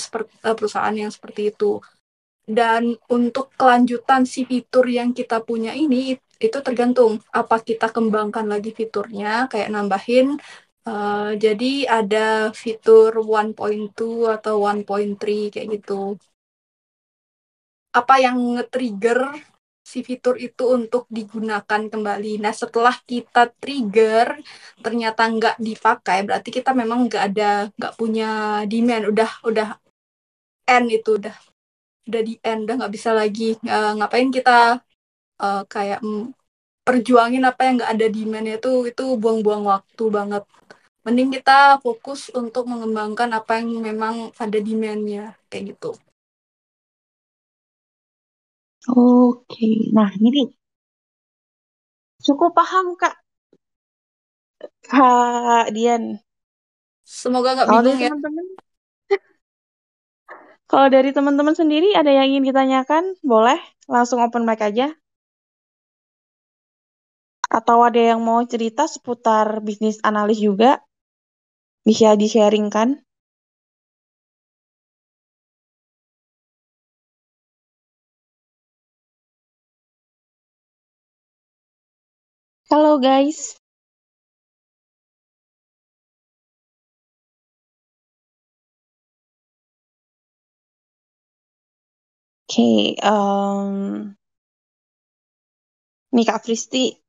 [0.53, 1.81] perusahaan yang seperti itu
[2.47, 8.73] dan untuk kelanjutan si fitur yang kita punya ini itu tergantung apa kita kembangkan lagi
[8.73, 9.45] fiturnya.
[9.51, 10.27] Kayak nambahin
[10.89, 11.71] uh, jadi
[12.01, 16.17] ada fitur 1.2 atau 1.3 kayak gitu.
[17.91, 19.35] Apa yang nge-trigger
[19.91, 22.39] si fitur itu untuk digunakan kembali.
[22.39, 24.39] Nah setelah kita trigger
[24.79, 29.69] ternyata nggak dipakai, berarti kita memang nggak ada nggak punya demand, udah udah
[30.69, 31.35] end itu udah
[32.07, 34.81] udah di end udah nggak bisa lagi uh, ngapain kita
[35.41, 35.99] uh, kayak
[36.85, 40.43] perjuangin apa yang nggak ada demandnya itu itu buang-buang waktu banget.
[41.01, 45.97] Mending kita fokus untuk mengembangkan apa yang memang ada demandnya kayak gitu.
[48.89, 50.49] Oke nah ini
[52.25, 53.17] cukup paham kak.
[54.85, 56.21] Kak Dian.
[57.05, 58.09] Semoga nggak bingung ya.
[58.09, 58.45] teman-teman
[60.71, 63.59] kalau dari teman-teman sendiri ada yang ingin ditanyakan, boleh
[63.91, 64.95] langsung open mic aja.
[67.51, 70.79] Atau ada yang mau cerita seputar bisnis analis juga,
[71.83, 73.03] bisa di-sharingkan.
[82.71, 83.60] Halo guys.
[92.51, 94.11] Okay, um,
[96.11, 96.99] nih Kak Fristi,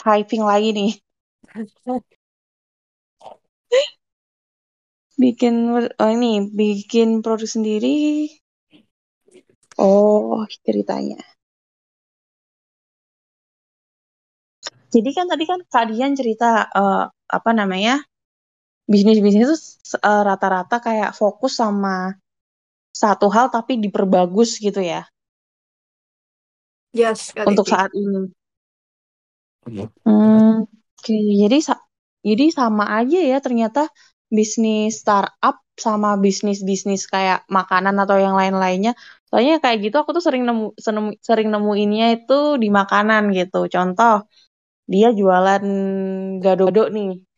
[0.00, 0.92] typing lagi nih.
[5.20, 8.28] bikin oh ini bikin produk sendiri.
[9.76, 11.20] Oh, ceritanya.
[14.92, 18.00] Jadi kan tadi kan kalian cerita uh, apa namanya?
[18.88, 19.56] Bisnis-bisnis itu
[20.00, 22.12] uh, rata-rata kayak fokus sama
[22.92, 25.08] satu hal tapi diperbagus gitu ya.
[26.92, 28.28] Yes, untuk saat ini.
[30.04, 31.00] Hmm, oke.
[31.00, 31.24] Okay.
[31.40, 31.58] Jadi
[32.22, 33.88] jadi sama aja ya ternyata
[34.28, 38.92] bisnis startup sama bisnis-bisnis kayak makanan atau yang lain-lainnya.
[39.28, 40.76] Soalnya kayak gitu aku tuh sering nemu
[41.24, 43.68] sering nemuinnya itu di makanan gitu.
[43.72, 44.28] Contoh,
[44.92, 45.64] dia jualan
[46.44, 47.31] gado-gado nih.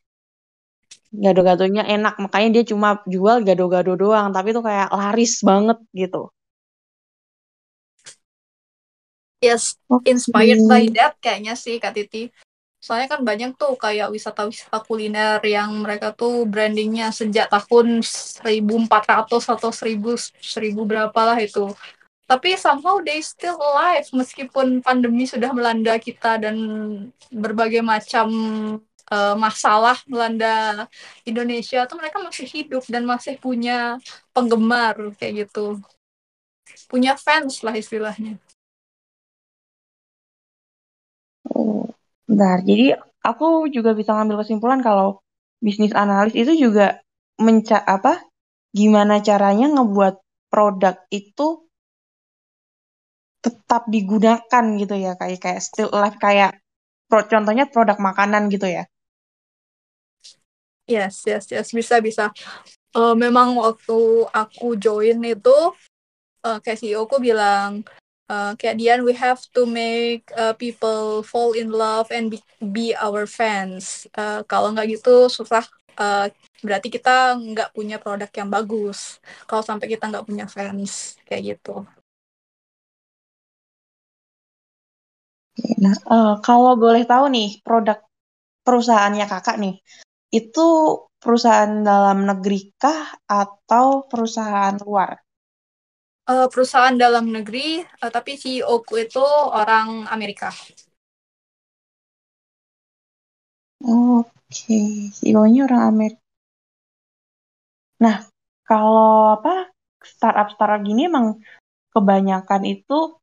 [1.14, 6.34] Gado-gadonya enak, makanya dia cuma jual gado-gado doang, tapi tuh kayak laris banget gitu.
[9.38, 12.32] Yes, inspired by that kayaknya sih Kak Titi.
[12.80, 19.70] Soalnya kan banyak tuh kayak wisata-wisata kuliner yang mereka tuh brandingnya sejak tahun 1400 atau
[19.72, 21.72] 1000, 1000 berapa lah itu.
[22.24, 26.56] Tapi somehow they still alive meskipun pandemi sudah melanda kita dan
[27.28, 28.28] berbagai macam
[29.14, 30.86] uh, masalah melanda
[31.22, 34.02] Indonesia tuh mereka masih hidup dan masih punya
[34.34, 35.78] penggemar kayak gitu.
[36.90, 38.42] Punya fans lah istilahnya.
[41.54, 41.86] Oh,
[42.26, 42.58] bentar.
[42.66, 45.22] Jadi aku juga bisa ngambil kesimpulan kalau
[45.62, 47.00] bisnis analis itu juga
[47.38, 48.20] menca apa
[48.74, 50.14] gimana caranya ngebuat
[50.50, 51.64] produk itu
[53.44, 56.58] tetap digunakan gitu ya kayak kayak still life kayak
[57.08, 58.88] contohnya produk makanan gitu ya.
[60.84, 62.28] Yes, yes, yes, bisa bisa.
[62.92, 65.56] Uh, memang waktu aku join itu
[66.44, 67.82] uh, kayak CEO ku bilang
[68.28, 72.92] uh, kayak Dian we have to make uh, people fall in love and be, be
[73.00, 74.04] our fans.
[74.12, 75.64] Uh, kalau nggak gitu susah.
[75.94, 76.26] Uh,
[76.60, 79.24] berarti kita nggak punya produk yang bagus.
[79.48, 81.88] Kalau sampai kita nggak punya fans kayak gitu.
[85.80, 88.04] Nah uh, kalau boleh tahu nih produk
[88.66, 89.80] perusahaannya kakak nih
[90.34, 90.66] itu
[91.22, 95.24] perusahaan dalam negeri kah atau perusahaan luar
[96.28, 99.22] uh, perusahaan dalam negeri, uh, tapi CEO ku itu
[99.52, 100.48] orang Amerika.
[103.84, 105.12] Oke, okay.
[105.12, 106.24] CEO-nya orang Amerika.
[108.00, 108.24] Nah,
[108.64, 109.68] kalau apa
[110.00, 111.36] startup-startup gini emang
[111.92, 113.20] kebanyakan itu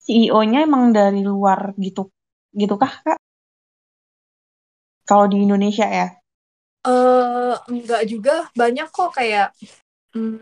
[0.00, 2.08] CEO-nya emang dari luar gitu,
[2.56, 3.19] gitu kah kak?
[5.10, 6.14] Kalau di Indonesia ya?
[6.86, 9.50] Uh, enggak juga, banyak kok kayak
[10.14, 10.38] hmm,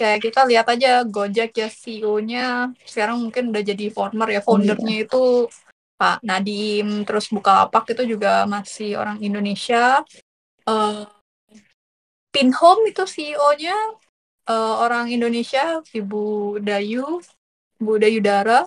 [0.00, 4.96] kayak kita lihat aja Gojek ya CEO-nya sekarang mungkin udah jadi former ya foundernya oh,
[4.96, 5.04] iya.
[5.04, 5.24] itu
[6.00, 10.00] Pak Nadim terus Bukalapak itu juga masih orang Indonesia
[10.64, 11.04] uh,
[12.32, 13.76] Pinhome itu CEO-nya
[14.48, 17.20] uh, orang Indonesia Ibu Dayu
[17.76, 18.64] Bu Dayu Dara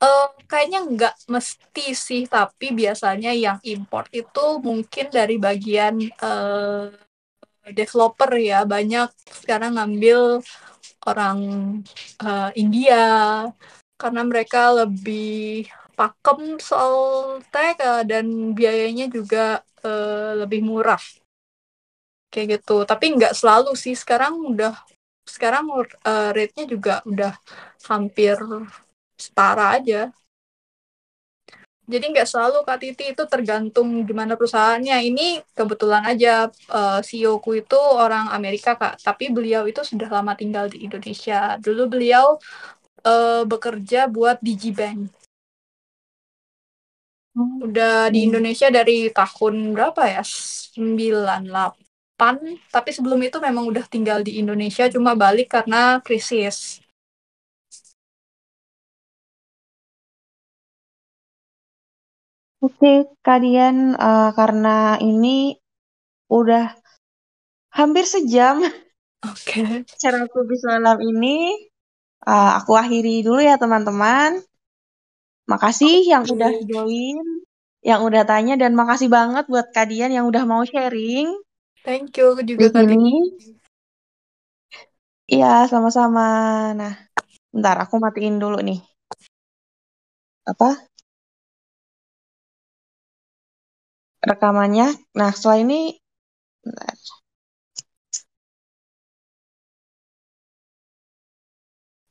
[0.00, 6.90] uh, kayaknya nggak mesti sih tapi biasanya yang import itu mungkin dari bagian uh,
[7.72, 8.64] developer ya.
[8.64, 9.12] Banyak
[9.44, 10.42] sekarang ngambil
[11.06, 11.38] orang
[12.20, 13.46] uh, India
[14.00, 16.96] karena mereka lebih pakem soal
[17.52, 21.00] tech uh, dan biayanya juga uh, lebih murah.
[22.32, 22.88] Kayak gitu.
[22.88, 23.92] Tapi nggak selalu sih.
[23.92, 24.72] Sekarang udah
[25.28, 27.36] sekarang uh, rate-nya juga udah
[27.86, 28.34] hampir
[29.20, 30.10] setara aja
[31.90, 34.96] jadi nggak selalu Kak Titi itu tergantung gimana perusahaannya.
[35.10, 40.06] Ini kebetulan aja uh, eh, CEO ku itu orang Amerika Kak, tapi beliau itu sudah
[40.06, 41.58] lama tinggal di Indonesia.
[41.58, 42.38] Dulu beliau
[43.02, 45.10] uh, bekerja buat Digibank.
[47.34, 47.66] Hmm.
[47.66, 48.28] Udah di hmm.
[48.30, 50.22] Indonesia dari tahun berapa ya?
[50.22, 51.74] 98.
[52.70, 56.78] Tapi sebelum itu memang udah tinggal di Indonesia, cuma balik karena krisis.
[62.60, 65.56] Oke, kalian uh, karena ini
[66.28, 66.76] udah
[67.72, 68.60] hampir sejam
[69.24, 69.64] Oke.
[70.02, 71.56] cara aku bisa malam ini.
[72.20, 74.44] Uh, aku akhiri dulu ya teman-teman.
[75.48, 77.16] Makasih yang udah join,
[77.80, 81.32] yang udah tanya, dan makasih banget buat kalian yang udah mau sharing.
[81.80, 83.00] Thank you juga tadi.
[85.32, 86.28] Iya, sama-sama.
[86.76, 86.94] Nah,
[87.48, 88.84] bentar aku matiin dulu nih.
[90.44, 90.89] Apa?
[94.28, 94.88] rekamannya.
[95.18, 95.78] Nah, setelah ini
[96.64, 96.96] bentar.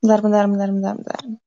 [0.02, 1.40] Bentar, bentar, bentar, bentar, bentar.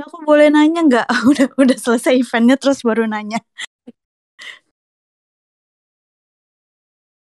[0.00, 1.06] Aku boleh nanya nggak?
[1.30, 3.38] Udah udah selesai eventnya terus baru nanya.